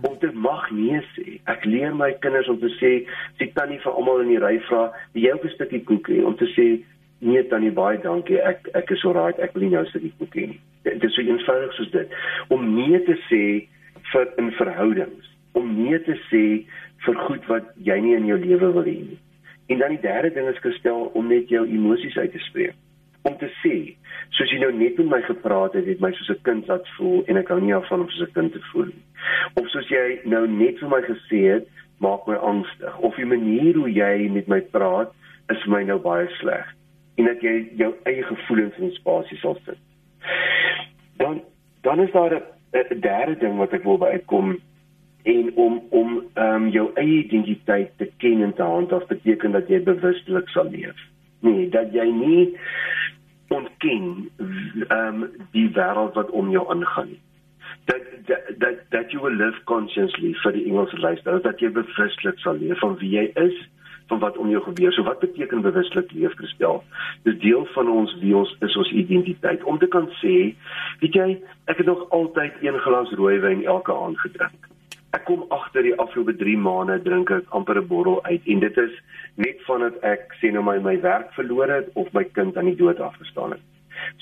[0.07, 1.37] Om te mag nee sê.
[1.51, 2.93] Ek leer my kinders om te sê,
[3.41, 6.37] sê tannie vir almal in die ry vra, "Wie jou 'n stukkie koek hê?" om
[6.37, 6.85] te sê,
[7.21, 8.39] nee tannie baie dankie.
[8.39, 10.61] Ek ek is alright ek wil nie nou sit die koek hê nie.
[10.85, 12.09] Dit is so eenvoudig soos dit.
[12.49, 13.69] Om nee te sê
[14.13, 15.27] vir in verhoudings.
[15.53, 16.65] Om nee te sê
[17.05, 19.19] vir goed wat jy nie in jou lewe wil hê nie.
[19.69, 22.75] En dan die derde ding is gestel om net jou emosies uit te spreek
[23.23, 23.77] om te sê
[24.31, 27.25] soos jy nou net met my gepraat het het my soos 'n kind laat voel
[27.27, 29.05] en ek hou nie af van om soos 'n kind te voel nie
[29.55, 31.67] of soos jy nou net vir my gesê het
[31.99, 35.13] maak my angstig of die manier hoe jy met my praat
[35.51, 36.67] is my nou baie sleg
[37.21, 39.79] en dat jy jou eie gevoelens in spasie sal sit.
[41.21, 41.43] Dan
[41.83, 42.35] dan is daar
[42.73, 44.59] 'n derde ding wat ek wil bykom
[45.23, 49.69] en om om ehm um, jou eie identiteit te ken en te handhaaf beteken dat
[49.69, 50.99] jy bewustelik sal leef.
[51.43, 52.57] Nee, dat jy nie
[53.53, 54.31] ontken
[54.89, 57.21] ehm um, die wêreld wat om jou aangaan nie.
[57.91, 58.03] Dat
[58.59, 62.79] dat dat you will live consciously vir die Engelse luisteraar, dat jy bewustelik sal leef
[62.79, 63.59] van wie jy is
[64.13, 64.93] van wat om jou gebeur.
[64.93, 66.83] So wat beteken bewuslik leef gestel?
[67.23, 69.65] Dis deel van ons wie ons is, ons identiteit.
[69.65, 70.53] Om te kan sê,
[71.01, 71.29] weet jy,
[71.73, 74.69] ek het nog altyd een glas rooiwyn elke aand gedrink.
[75.13, 78.77] Ek kom agter die afgelope 3 maande drink ek amper 'n bottel uit en dit
[78.77, 78.95] is
[79.41, 82.77] net vandat ek sê nou my my werk verloor het of my kind aan die
[82.77, 83.65] dood afgestaan het.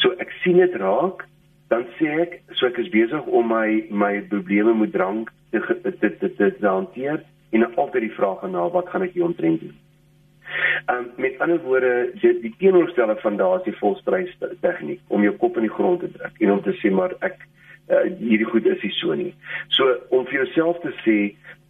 [0.02, 1.26] So ek sien dit raak,
[1.70, 5.92] dan sê ek, so ek is besig om my my probleme met drank te te
[5.98, 9.76] te, te, te hanteer en altyd die vraag na wat gaan ek hier omtrent doen.
[10.86, 15.58] Ehm um, met ander woorde, die, die teenoorstelle van daardie volstrys tegniek om jou kop
[15.58, 17.38] in die grond te druk en om te sê maar ek
[17.90, 19.34] uh, hierdie goed is nie so nie.
[19.76, 21.18] So om vir jouself te sê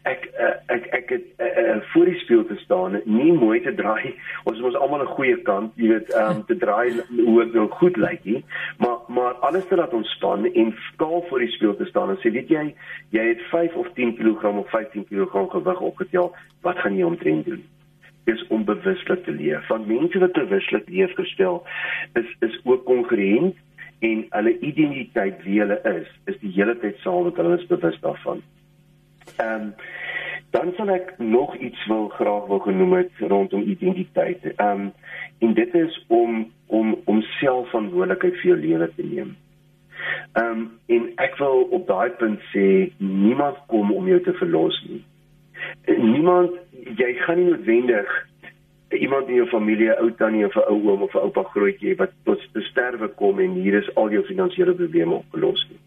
[0.08, 4.14] ek uh, ek ek het uh, voor die spieël te staan, nie mooi te draai.
[4.46, 7.66] Ons is ons almal 'n goeie kant, jy weet, um, te draai hoe dit nou
[7.80, 8.44] goed lyk nie.
[8.78, 12.32] Maar maar alles te laat ontspan en skaal voor die spieël te staan en sê,
[12.32, 12.74] weet jy,
[13.10, 16.32] jy het 5 of 10 kg of 15 kg gewig opgetel,
[16.62, 17.64] wat gaan jy omtrent doen?
[18.24, 19.66] is om bewuslik te leef.
[19.66, 21.62] Want mense wat bewuslik leef gestel
[22.12, 23.56] is is ook kongruent
[24.00, 27.98] en hulle identiteit wie hulle is, is die hele tyd saam met hulle is bewus
[28.04, 28.42] daarvan.
[29.37, 29.75] Ehm um,
[30.51, 34.43] dan sal ek nog iets wil graag wil genoem het rondom identiteit.
[34.57, 34.93] Ehm um,
[35.38, 39.37] en dit is om om om selfverantwoordelikheid vir jou lewe te neem.
[40.33, 42.66] Ehm um, en ek wil op daai punt sê
[42.97, 45.05] niemand kom om jou te verlos nie.
[45.87, 46.59] Niemand
[46.97, 48.19] jy gaan nie noodwendig
[48.99, 52.11] iemand in jou familie, ou tannie of 'n ou oom of 'n oupa grootjie wat
[52.25, 55.81] tot sterwe kom en hier is al jou finansiële probleme opgelos nie.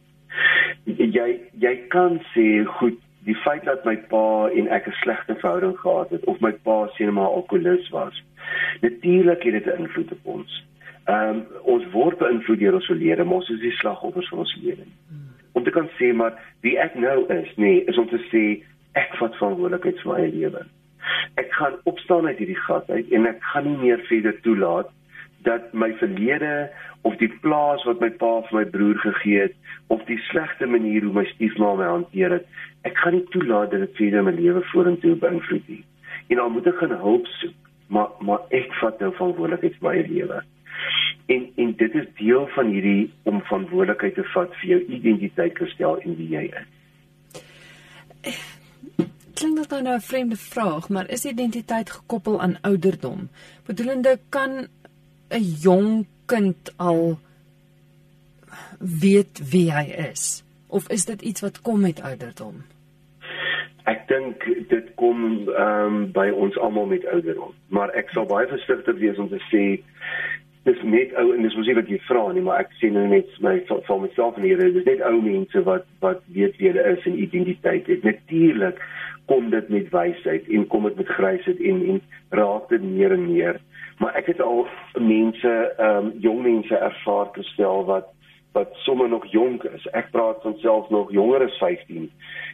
[1.12, 5.78] Jy jy kan sê goed die feit dat my pa en ek 'n slegte verhouding
[5.80, 8.24] gehad het of my pa sien maar alkoholist was.
[8.82, 10.66] Natuurlik het dit 'n invloed op ons.
[11.04, 14.54] Ehm um, ons word beïnvloed deur ons verlede, maar ons is die slagoffers van ons
[14.54, 14.86] verlede.
[15.52, 19.16] Om te kan sê maar wie ek nou is, nee, is om te sê ek
[19.20, 20.66] vat verantwoordelikheid vir my lewe.
[21.36, 24.92] Ek gaan opstaan uit hierdie gat uit en ek gaan nie meer verder toelaat
[25.44, 26.70] dat my verlede
[27.02, 29.56] of die plaas wat my pa vir my broer gegee het
[29.94, 32.48] of die slegte manier hoe my stiefma my hanteer het,
[32.88, 35.84] ek gaan nie toelaat dat dit verder my lewe vorentoe beïnvloed nie.
[36.30, 40.06] En dan moet ek gaan hulp soek, maar maar ek vat nou verantwoordelikheid vir my
[40.12, 40.44] lewe.
[41.36, 46.00] En en dit is deel van hierdie om verantwoordelikheid te vat vir jou identiteit gestel
[46.04, 48.42] en wie jy is.
[49.34, 53.30] Klink dit nou 'n vreemde vraag, maar is identiteit gekoppel aan ouderdom?
[53.66, 54.68] Bedoelende kan
[55.34, 57.20] 'n jong kind al
[58.80, 62.64] weet wie hy is of is dit iets wat kom met ouderdom?
[63.84, 68.48] Ek dink dit kom ehm um, by ons almal met ouderdom, maar ek sal baie
[68.48, 69.64] versigtig wees om te sê
[70.64, 73.04] dis net ou en dis mos nie wat jy vra nie, maar ek sien nou
[73.12, 76.86] net my vir myself en hier is net ou mense wat wat weet wie hulle
[76.96, 78.08] is en identiteit het.
[78.08, 78.80] Natuurlik
[79.28, 82.02] kom dit met wysheid en kom dit met grysheid en en
[82.40, 83.60] raak dit meer en meer
[83.98, 84.68] maar ek het al
[85.00, 88.12] mense ehm um, jong mense ervaar gestel wat
[88.54, 89.86] wat sommer nog jonk is.
[89.98, 92.12] Ek praat van selfs nog jonger as 15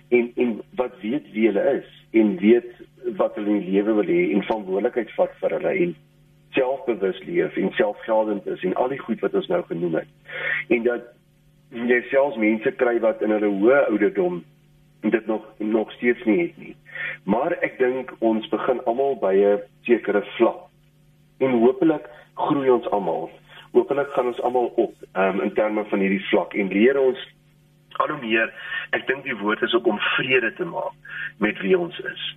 [0.09, 2.69] en en wat weet wie hulle is en weet
[3.19, 5.95] wat hulle in die lewe wil hê en verantwoordelikheid vat vir hulle en
[6.57, 10.13] selfbewus leef en selfgeldend is en al die goed wat ons nou genoem het.
[10.67, 11.11] En dat
[11.91, 14.39] jy selfs mense kry wat in hulle hoë ouderdom
[15.01, 16.75] dit nog nog steeds nie het nie.
[17.23, 20.68] Maar ek dink ons begin almal by 'n sekere vlak.
[21.39, 23.29] En hopelik groei ons almal.
[23.71, 27.27] Hopelik gaan ons almal op um, in terme van hierdie vlak en leer ons
[27.99, 28.53] al hoe meer.
[28.95, 30.95] Ek dink die woord is ook om vrede te maak
[31.43, 32.29] met wie ons is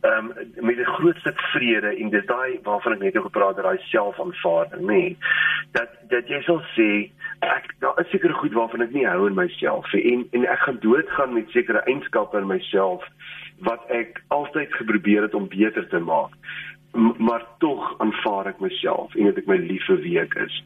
[0.00, 3.56] ehm um, met 'n groot stuk vrede en dis daai waarvan ek net oor gepraat
[3.56, 5.16] het, daai selfaanvaarding, nê.
[5.72, 9.34] Dat dat jy sal sê ek daar is sekere goed waarvan ek nie hou in
[9.34, 13.04] myself en en ek gaan doodgaan met sekere eienskappe in myself
[13.58, 16.32] wat ek altyd geprobeer het om beter te maak
[16.92, 20.56] maar tog aanvaar ek myself en dat ek my lief vir wie ek is.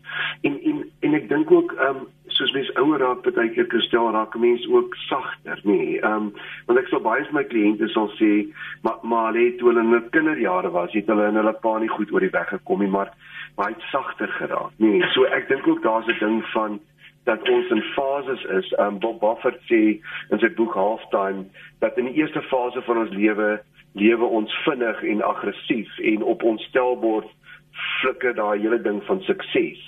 [0.48, 4.08] En en en ek dink ook ehm um, soos mens ouer raak, baie keer kristel
[4.10, 6.00] raak mense ook sagter, nee.
[6.00, 6.32] Ehm um,
[6.66, 8.30] want ek sal baie van my kliënte sal sê,
[8.86, 11.92] maar maar hulle toe hulle in hulle kinderjare was, het hulle in hulle pa nie
[11.92, 13.12] goed oor die weg gekom nie, maar
[13.60, 14.72] baie sagter geraak.
[14.82, 16.80] Nee, so ek dink ook daar's 'n ding van
[17.24, 18.72] dat ons in fases is.
[18.78, 21.44] Um Bob Buffett sê in sy boek Halftime
[21.80, 23.60] dat in die eerste fase van ons lewe
[23.94, 27.30] lewe ons vinnig en aggressief en op ons stelbord
[28.00, 29.80] flikker daai hele ding van sukses.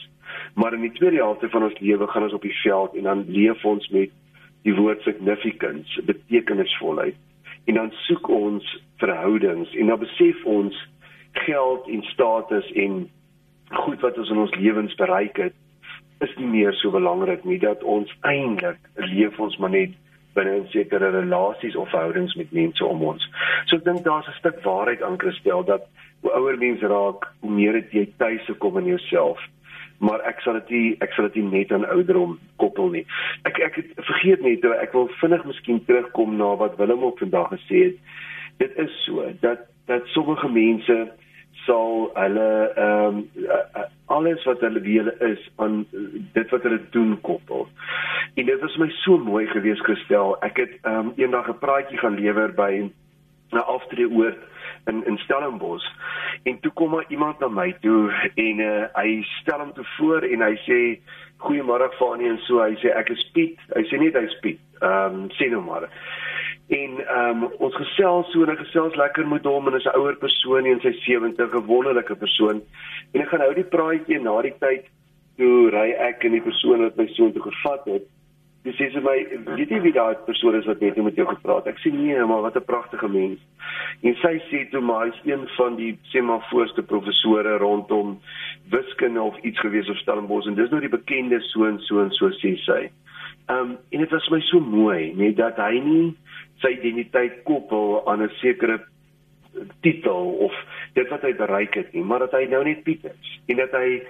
[0.54, 3.24] Maar in die tweede helfte van ons lewe gaan ons op die veld en dan
[3.28, 4.10] leef ons met
[4.66, 7.18] die woord significance, betekenisvolheid.
[7.66, 8.66] En dan soek ons
[9.02, 10.78] verhoudings en dan besef ons
[11.44, 13.06] geld en status en
[13.86, 15.54] goed wat ons in ons lewens bereik het
[16.24, 18.78] is nie meer so belangrik nie dat ons eintlik
[19.10, 19.92] leef ons maar net
[20.36, 23.28] binne 'n sekere relasies of verhoudings met mense om ons.
[23.66, 25.82] So ek dink daar's 'n stuk waarheid aan Christel dat
[26.20, 29.40] hoe ouer mense raak, hoe meer het jy tuise kom in jouself.
[29.98, 33.06] Maar ek sal dit nie ek sal dit net aan ouderdom koppel nie.
[33.48, 37.48] Ek ek het vergeet net ek wil vinnig miskien terugkom na wat Willem ook vandag
[37.52, 37.96] gesê het.
[38.58, 41.12] Dit is so dat dat sommige mense
[41.66, 45.80] sal hulle ehm um, alles wat hulle wie hulle is aan
[46.32, 47.66] dit wat hulle doen koppel.
[48.34, 50.36] En dit was my so mooi gewees gestel.
[50.46, 52.92] Ek het ehm um, eendag 'n praatjie gaan lewer by 'n
[53.58, 54.38] aftreeoord
[54.86, 55.86] in in Stellenbosch.
[56.42, 60.22] En toe kom maar iemand na my toe en uh, hy stel hom toe voor
[60.22, 60.78] en hy sê
[61.36, 63.58] goeiemôre Fanie en so hy sê ek is Piet.
[63.74, 64.60] Hy sê nie hy's Piet.
[64.80, 65.88] Ehm um, sê nou maar.
[66.68, 70.16] En ehm um, ons gesels so en gesels lekker met hom en hy's 'n ouer
[70.16, 72.62] persoon in sy 70 'n wonderlike persoon.
[73.12, 74.84] En ek gaan hou die praatjie na die tyd
[75.36, 78.02] toe ry ek en die persoon wat my so toe gevat het.
[78.66, 79.16] Dis sê my
[79.54, 82.42] weet jy wie daai persoon is wat net met jou gepraat ek sê nee maar
[82.42, 83.38] wat 'n pragtige mens.
[84.02, 88.18] En sy sê toe maar hy's een van die sê maar voorste professore rondom
[88.70, 92.10] wiskunde of iets gewees op Stellenbosch en dis nou die bekende so en so en
[92.10, 92.90] so sê sy
[93.46, 96.16] Ehm um, en dit was my so mooi net dat hy nie
[96.62, 98.80] sy identiteit koppel aan 'n sekere
[99.80, 100.54] titel of
[100.92, 103.70] dit wat hy bereik het nie, maar dat hy nou net Piet is en dat
[103.76, 104.02] hy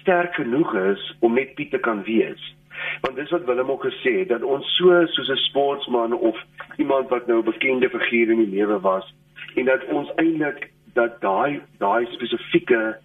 [0.00, 2.54] sterk genoeg is om net Piet te kan wees.
[3.00, 6.36] Want dis wat Willem ook gesê het dat ons so soos 'n sportman of
[6.76, 9.14] iemand wat nou 'n bekende figuur in die lewe was
[9.54, 12.96] en dat ons eintlik dat daai daai spesifieke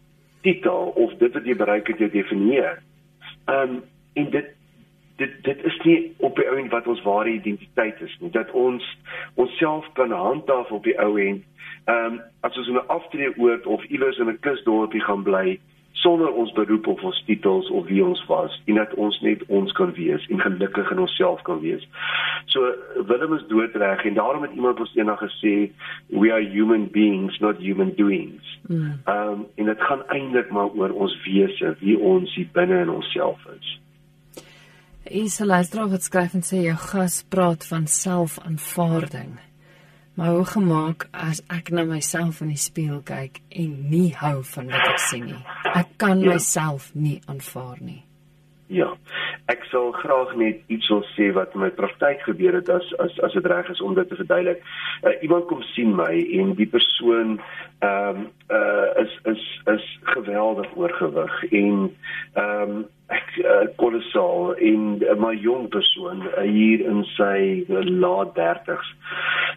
[0.41, 2.81] titel of dit wat jy bereik het jou definieer.
[3.45, 4.58] Ehm um, en dit
[5.19, 8.51] dit dit is nie op die ou end wat ons ware identiteit is nie dat
[8.51, 8.85] ons
[9.35, 11.43] onsself kan handhaaf op die ou end
[11.85, 15.59] ehm um, as ons in 'n aftreeoord of iewers in 'n kusdorpie gaan bly
[16.03, 19.71] sonder ons beroep of ons titels of wie ons was en dat ons net ons
[19.79, 21.87] kan wees en gelukkig in onsself kan wees.
[22.53, 22.73] So
[23.09, 25.71] Willem is doodreg en daarom het iemand ons eendag gesê
[26.07, 28.55] we are human beings not human doings.
[28.67, 29.01] Hmm.
[29.05, 29.33] Ehm mm.
[29.33, 33.45] um, en dit gaan eintlik maar oor ons wese, wie ons hier binne in onsself
[33.59, 33.79] is.
[35.09, 39.39] Is Lysdra wat skryf en sê jou gas praat van selfaanvaarding.
[40.13, 44.69] Maar hoe gemaak as ek na myself in die spieël kyk en nie hou van
[44.69, 45.41] wat ek sien nie.
[45.73, 46.35] Ek kan ja.
[46.35, 48.03] myself nie aanvaar nie.
[48.69, 48.91] Ja.
[49.49, 53.15] Ek sal graag net iets wil sê wat in my praktyk gebeur het as as
[53.25, 54.61] as dit reg is om dit te verduidelik.
[55.01, 57.39] Uh, iemand kom sien my en die persoon
[57.79, 61.89] ehm um, uh, is is is geweldig oorgewig en
[62.33, 67.81] ehm um, ek uh, kolosaal en uh, my jong persoon uh, hier in sy uh,
[68.03, 68.93] laat 30s.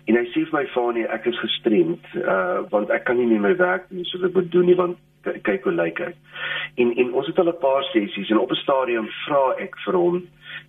[0.09, 3.45] En hy sê vir my Fanie, ek is gestremd uh, want ek kan nie meer
[3.45, 6.13] my werk doen soos ek moet doen nie want kyk hoe lyk hy.
[6.83, 9.95] En en ons het al 'n paar sessies en op 'n stadium vra ek vir
[9.95, 10.23] hom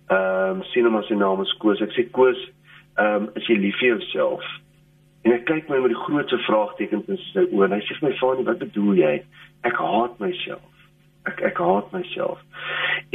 [0.08, 1.80] ehm um, sien hom as sy naam is Koos.
[1.80, 2.40] Ek sê Koos,
[2.98, 4.44] ehm um, is jy lief vir jouself?
[5.24, 8.08] En hy kyk my met die grootste vraagtekens in sy oë en hy sê vir
[8.08, 9.22] my Fanie, wat bedoel jy?
[9.62, 10.74] Ek haat myself
[11.28, 12.40] ek ek haat myself.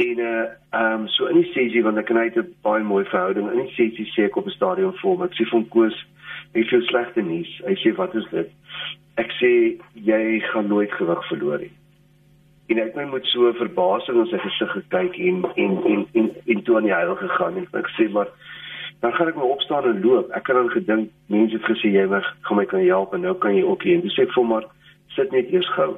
[0.02, 2.82] En uh ehm um, so in die sessie want ek en hy het 'n baie
[2.82, 3.50] mooi verhouding.
[3.50, 5.96] In die sessie sê ek op 'n stadion vir hom, ek sê van Koos,
[6.54, 7.52] ek voel slegte nuus.
[7.66, 8.50] Hy sê wat is dit?
[9.20, 9.52] Ek sê
[10.08, 11.72] jy gaan nooit gewig verloor nie.
[12.70, 16.30] En ek het my met so verbasing in sy gesig gekyk en en en en,
[16.54, 18.30] en toe aan die heilige gegaan en ek sê maar
[19.02, 20.30] dan gaan ek my opstaan en loop.
[20.36, 23.34] Ek het dan gedink mense het gesê jy mag gaan my kan help en nou
[23.42, 24.00] kan jy ook hier.
[24.04, 24.68] Dis ek vir maar
[25.16, 25.90] sit net eers gou.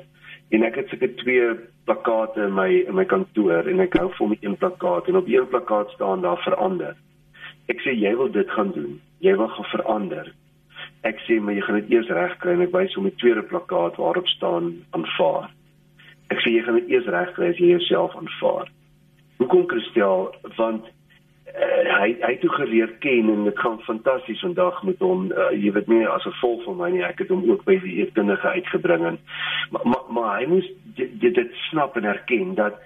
[0.53, 1.55] En ek het seker twee
[1.87, 5.29] plakate in my in my kantoor en ek hou vir my een plakkaat en op
[5.29, 6.95] een plakkaat staan daar verander.
[7.69, 8.97] Ek sê jy wil dit gaan doen.
[9.23, 10.33] Jy wil gaan verander.
[11.03, 13.97] Ek sê maar jy gaan dit eers regkry en ek wys hom 'n tweede plakkaat
[13.97, 15.51] waarop staan aanvaar.
[16.31, 18.71] Ek sê jy gaan dit eers regkry as jy jouself aanvaar.
[19.39, 20.35] Hoekom Christel?
[20.57, 20.85] Want
[21.53, 25.73] uh, hy hy toe geleer ken en dit gaan fantasties vandag met hom uh, jy
[25.77, 28.49] weet nie as 'n vol van my nie ek het hom ook by die eerkundige
[28.49, 29.19] uitgebring en
[29.71, 32.79] maar maar, maar hy moes dit, dit snap en erken dat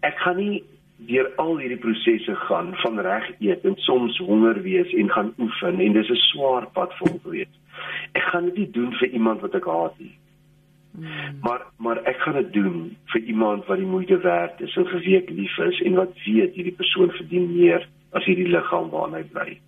[0.00, 0.64] ek gaan nie
[0.96, 5.80] deur al hierdie prosesse gaan van reg eet en soms honger wees en gaan oefen
[5.80, 7.54] en dis 'n swaar pad vir hom gewees.
[8.12, 10.14] Ek gaan dit nie doen vir iemand wat ek haat nie.
[10.94, 11.38] Hmm.
[11.42, 15.00] Maar maar ek gaan dit doen vir iemand wat die moeite werd is en vir
[15.00, 19.14] wie ek lief is en wat weet hierdie persoon verdien meer as hierdie liggaam waarin
[19.14, 19.58] hy bly.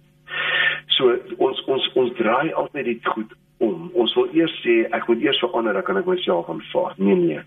[0.97, 3.91] So ons ons ons draai altyd dit goed om.
[3.95, 6.95] Ons wil eers sê ek moet eers verander, dan kan ek myself aanvaar.
[6.97, 7.43] Nee nee.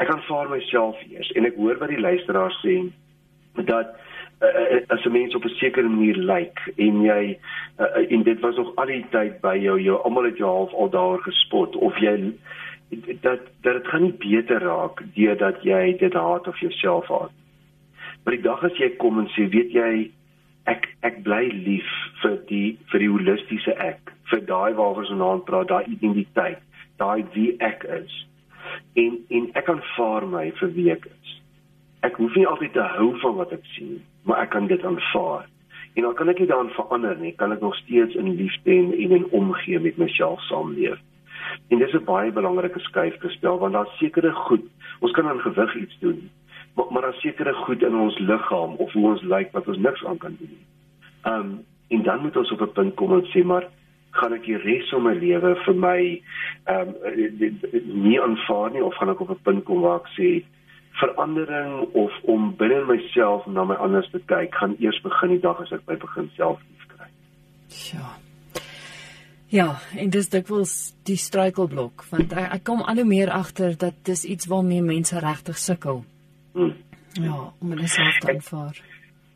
[0.00, 2.80] Ek aanvaar myself eers en ek hoor wat die luisteraars sê
[3.54, 3.94] dat
[4.40, 7.38] uh, as 'n mens op 'n sekere manier lyk en jy
[7.78, 10.72] uh, en dit was nog al die tyd by jou jou almal het jou half
[10.72, 12.32] al daar gespot of jy
[12.92, 17.30] dat dat dit gaan nie beter raak deurdat jy dit haat of jouself haat.
[18.24, 20.10] Maar die dag as jy kom en sê, weet jy,
[20.70, 21.88] ek ek bly lief
[22.22, 26.60] vir die vir die holistiese ek, vir daai waaroor ons vanaand praat, daai identiteit,
[27.02, 28.18] daai wie ek is.
[28.94, 31.38] En en ek aanvaar my vir wie ek is.
[32.02, 35.46] Ek hoef nie altyd te hou van wat ek sien, maar ek kan dit aanvaar.
[35.94, 38.92] En dan kan ek nie daaraan verander nie, kan ek nog steeds in liefde en
[38.98, 40.98] in omgee met myself saamleef.
[41.68, 44.64] En dis 'n baie belangrike skuif gestel want daar's sekere goed.
[45.00, 46.30] Ons kan aan gewig iets doen.
[46.74, 50.04] Maar maar daar's sekere goed in ons liggaam of hoe ons lyk wat ons niks
[50.04, 50.66] aan kan doen nie.
[51.34, 53.68] Um en dan moet ons op 'n punt kom en sê maar
[54.10, 56.22] gaan ek die res van my lewe vir my
[56.68, 56.94] um
[57.84, 60.44] nie aanvaar nie of gaan ek op 'n punt kom waar ek sê
[61.00, 65.60] verandering of om binne myself na my anders te kyk gaan eers begin die dag
[65.62, 67.08] as ek by begin self lief kry.
[67.92, 68.12] Ja.
[69.52, 69.66] Ja,
[70.00, 74.24] en dis dikwels die struikelblok want ek, ek kom al hoe meer agter dat dis
[74.24, 76.04] iets waarmee mense regtig sukkel.
[76.56, 76.72] Hmm.
[77.20, 78.80] Ja, om hulle self te aanvaar.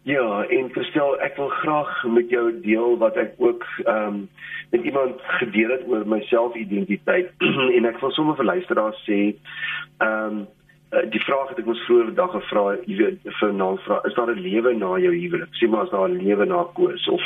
[0.06, 4.28] Ja, en verstel ek wil graag met jou deel wat ek ook ehm um,
[4.70, 7.28] met iemand gedeel het oor my selfidentiteit
[7.76, 10.44] en ek wil sommer vir luisteraars sê ehm um,
[10.90, 14.30] die vraag het ek ons vroeër vandag gevra, jy weet, vir nou vra, is daar
[14.30, 15.50] 'n lewe na jou huwelik?
[15.58, 17.22] Sê maar as daar 'n lewe na koes of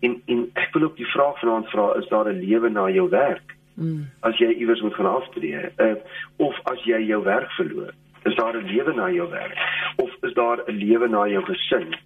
[0.00, 3.08] en en ek wil ook die vraag vanaand vra, is daar 'n lewe na jou
[3.08, 3.56] werk?
[3.76, 4.06] Mm.
[4.20, 5.94] As jy iewers moet gaan aftree, uh,
[6.36, 9.56] of as jy jou werk verloor, is daar 'n lewe na jou werk?
[9.96, 11.96] Of is daar 'n lewe na jou gesin?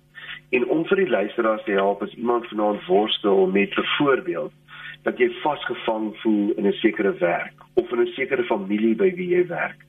[0.50, 4.52] En om vir die luisteraars te help, as iemand vanaand worstel met 'n voorbeeld
[5.02, 9.28] dat jy vasgevang voel in 'n sekere werk of in 'n sekere familie by wie
[9.28, 9.86] jy werk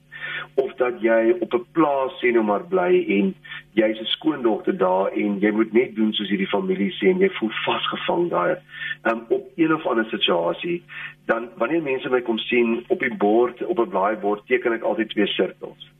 [0.55, 3.35] of dat jy op 'n plaas sien nou maar bly en
[3.73, 7.29] jy's 'n skoondogter daar en jy moet net doen soos hierdie familie sê en jy
[7.29, 8.61] voel vasgevang daar.
[9.03, 10.83] Um, op een of ander situasie,
[11.25, 15.09] dan wanneer mense my kom sien op die bord, op 'n blaaibord teken ek altyd
[15.09, 15.91] twee sirkels.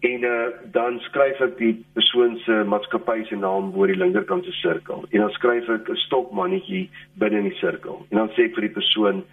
[0.00, 4.52] En uh, dan skryf ek die persoon se maatskappy se naam bo die linkerkant se
[4.52, 6.88] sirkel en dan skryf ek 'n stokmannetjie
[7.20, 8.06] binne in die sirkel.
[8.10, 9.24] En dan sê ek vir die persoon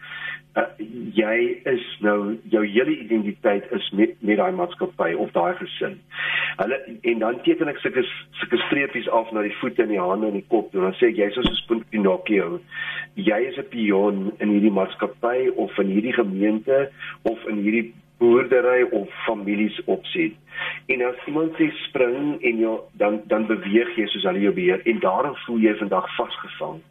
[1.13, 1.35] jy
[1.69, 5.97] is nou jou hele identiteit is met met daai maatskappy of daai gesin.
[6.57, 6.79] Hulle
[7.11, 8.03] en dan teken ek sulke
[8.39, 11.11] sulke streepies af na die voete en die hande en die kop en dan sê
[11.11, 12.59] ek jy's soos 'n Pinocchio.
[13.15, 16.89] Jy is 'n pion in hierdie maatskappy of in hierdie gemeente
[17.23, 20.33] of in hierdie boerdery of families opset.
[20.87, 24.81] En as iemand sê spring en jy dan dan beweeg jy soos hulle jou beheer
[24.85, 26.81] en daarom voel jy vandag vasgevang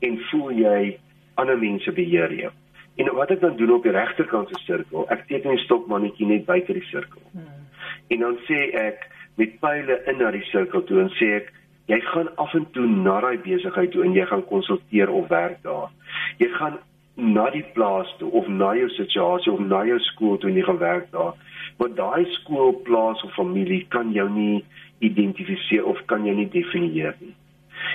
[0.00, 0.98] en voel jy
[1.34, 2.52] ander mense beheer jou.
[2.98, 6.48] En wat ek dan doen op die regterkant se sirkel, ek teken die stokmannetjie net
[6.48, 7.22] buite die sirkel.
[7.30, 7.46] Hmm.
[8.10, 9.06] En dan sê ek
[9.38, 11.52] met pile in na die sirkel toe en sê ek
[11.88, 15.62] jy gaan af en toe na daai besigheid toe en jy gaan konsulteer of werk
[15.62, 15.92] daar.
[16.42, 16.80] Jy gaan
[17.18, 20.66] na die plaas toe of na jou situasie of na jou skool toe en jy
[20.66, 21.38] gaan werk daar.
[21.78, 24.64] Want daai skool, plaas of familie kan jou nie
[25.06, 27.34] identifiseer of kan jou nie definieer nie.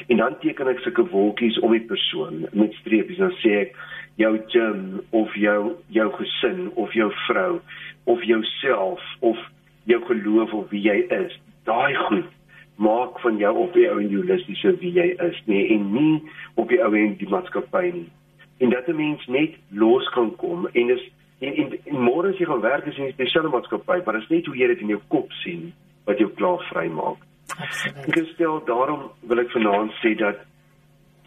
[0.08, 3.78] En dan teken ek sulke wolkies om die persoon met streepies en sê ek
[4.16, 7.60] jou gym of jou jou gesin of jou vrou
[8.04, 9.38] of jouself of
[9.84, 11.40] jou geloof of wie jy is.
[11.64, 12.30] Daai goed
[12.76, 16.22] maak van jou op die ou en holistiese wie jy is nee en nie
[16.56, 18.10] op die ou en die maatskappy nie.
[18.58, 21.04] En dat 'n mens net los kan kom en is
[21.40, 24.24] en, en, en môre as jy gaan werk is in 'n spesiale maatskappy maar dit
[24.24, 25.74] is net hoe jy dit in jou kop sien
[26.06, 27.18] wat jou klaar vry maak
[27.60, 28.18] absoluut.
[28.18, 30.38] Ek stel daarom wil ek vanaand sê dat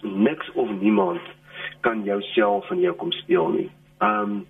[0.03, 1.23] niks of niemand
[1.87, 3.71] kan jouself van jou kom steel nie.
[4.03, 4.45] Um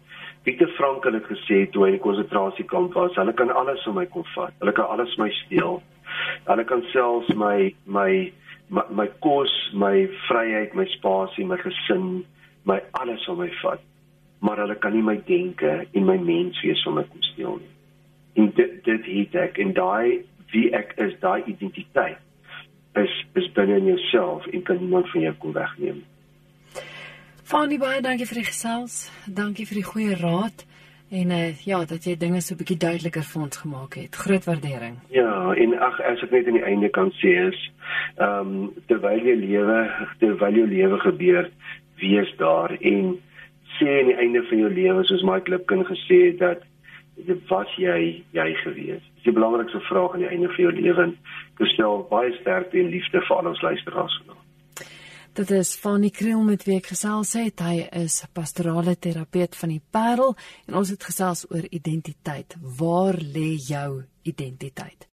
[0.46, 4.04] Pieter Frankel het gesê toe hy in die konsentrasiekamp was, hulle kan alles van my
[4.12, 4.54] kom vat.
[4.62, 5.80] Hulle kan alles my steel.
[6.46, 8.10] Hulle kan selfs my my
[8.68, 12.24] my, my kos, my vryheid, my spasie, my gesin,
[12.64, 13.82] my alles van my vat.
[14.38, 17.72] Maar hulle kan nie my denke en my menswees van my kom steel nie.
[18.38, 20.22] En dit dit het ek en daai
[20.54, 22.22] wie ek is, daai identiteit
[23.02, 26.04] is is binne in jouself en kan niemand van jou kom wegneem.
[27.46, 28.94] Fanie baie dankie vir die gesels.
[29.30, 30.64] Dankie vir die goeie raad
[31.14, 34.16] en uh, ja, dat jy dinge so 'n bietjie duideliker vir ons gemaak het.
[34.18, 34.96] Groot waardering.
[35.14, 37.60] Ja, en ag as ek net aan die einde kan sê is
[38.18, 39.78] ehm um, terwyl jy lewe,
[40.18, 41.46] terwyl jou lewe gebeur,
[42.02, 43.14] wees daar en
[43.78, 46.66] sê aan die einde van jou lewe soos Mike Lipkin gesê het dat
[47.14, 49.06] dit was jy jy gewees.
[49.14, 51.12] Dis die belangrikste vraag aan die einde van jou lewe.
[51.60, 54.45] Ek stel baie sterkte en liefde vir al ons luisteraars vandag.
[55.36, 57.60] Dit is Fanny Kriel met wie ek gesels het.
[57.60, 60.32] Hy is pastorale terapeut van die Parel
[60.64, 62.56] en ons het gesels oor identiteit.
[62.78, 65.10] Waar lê jou identiteit?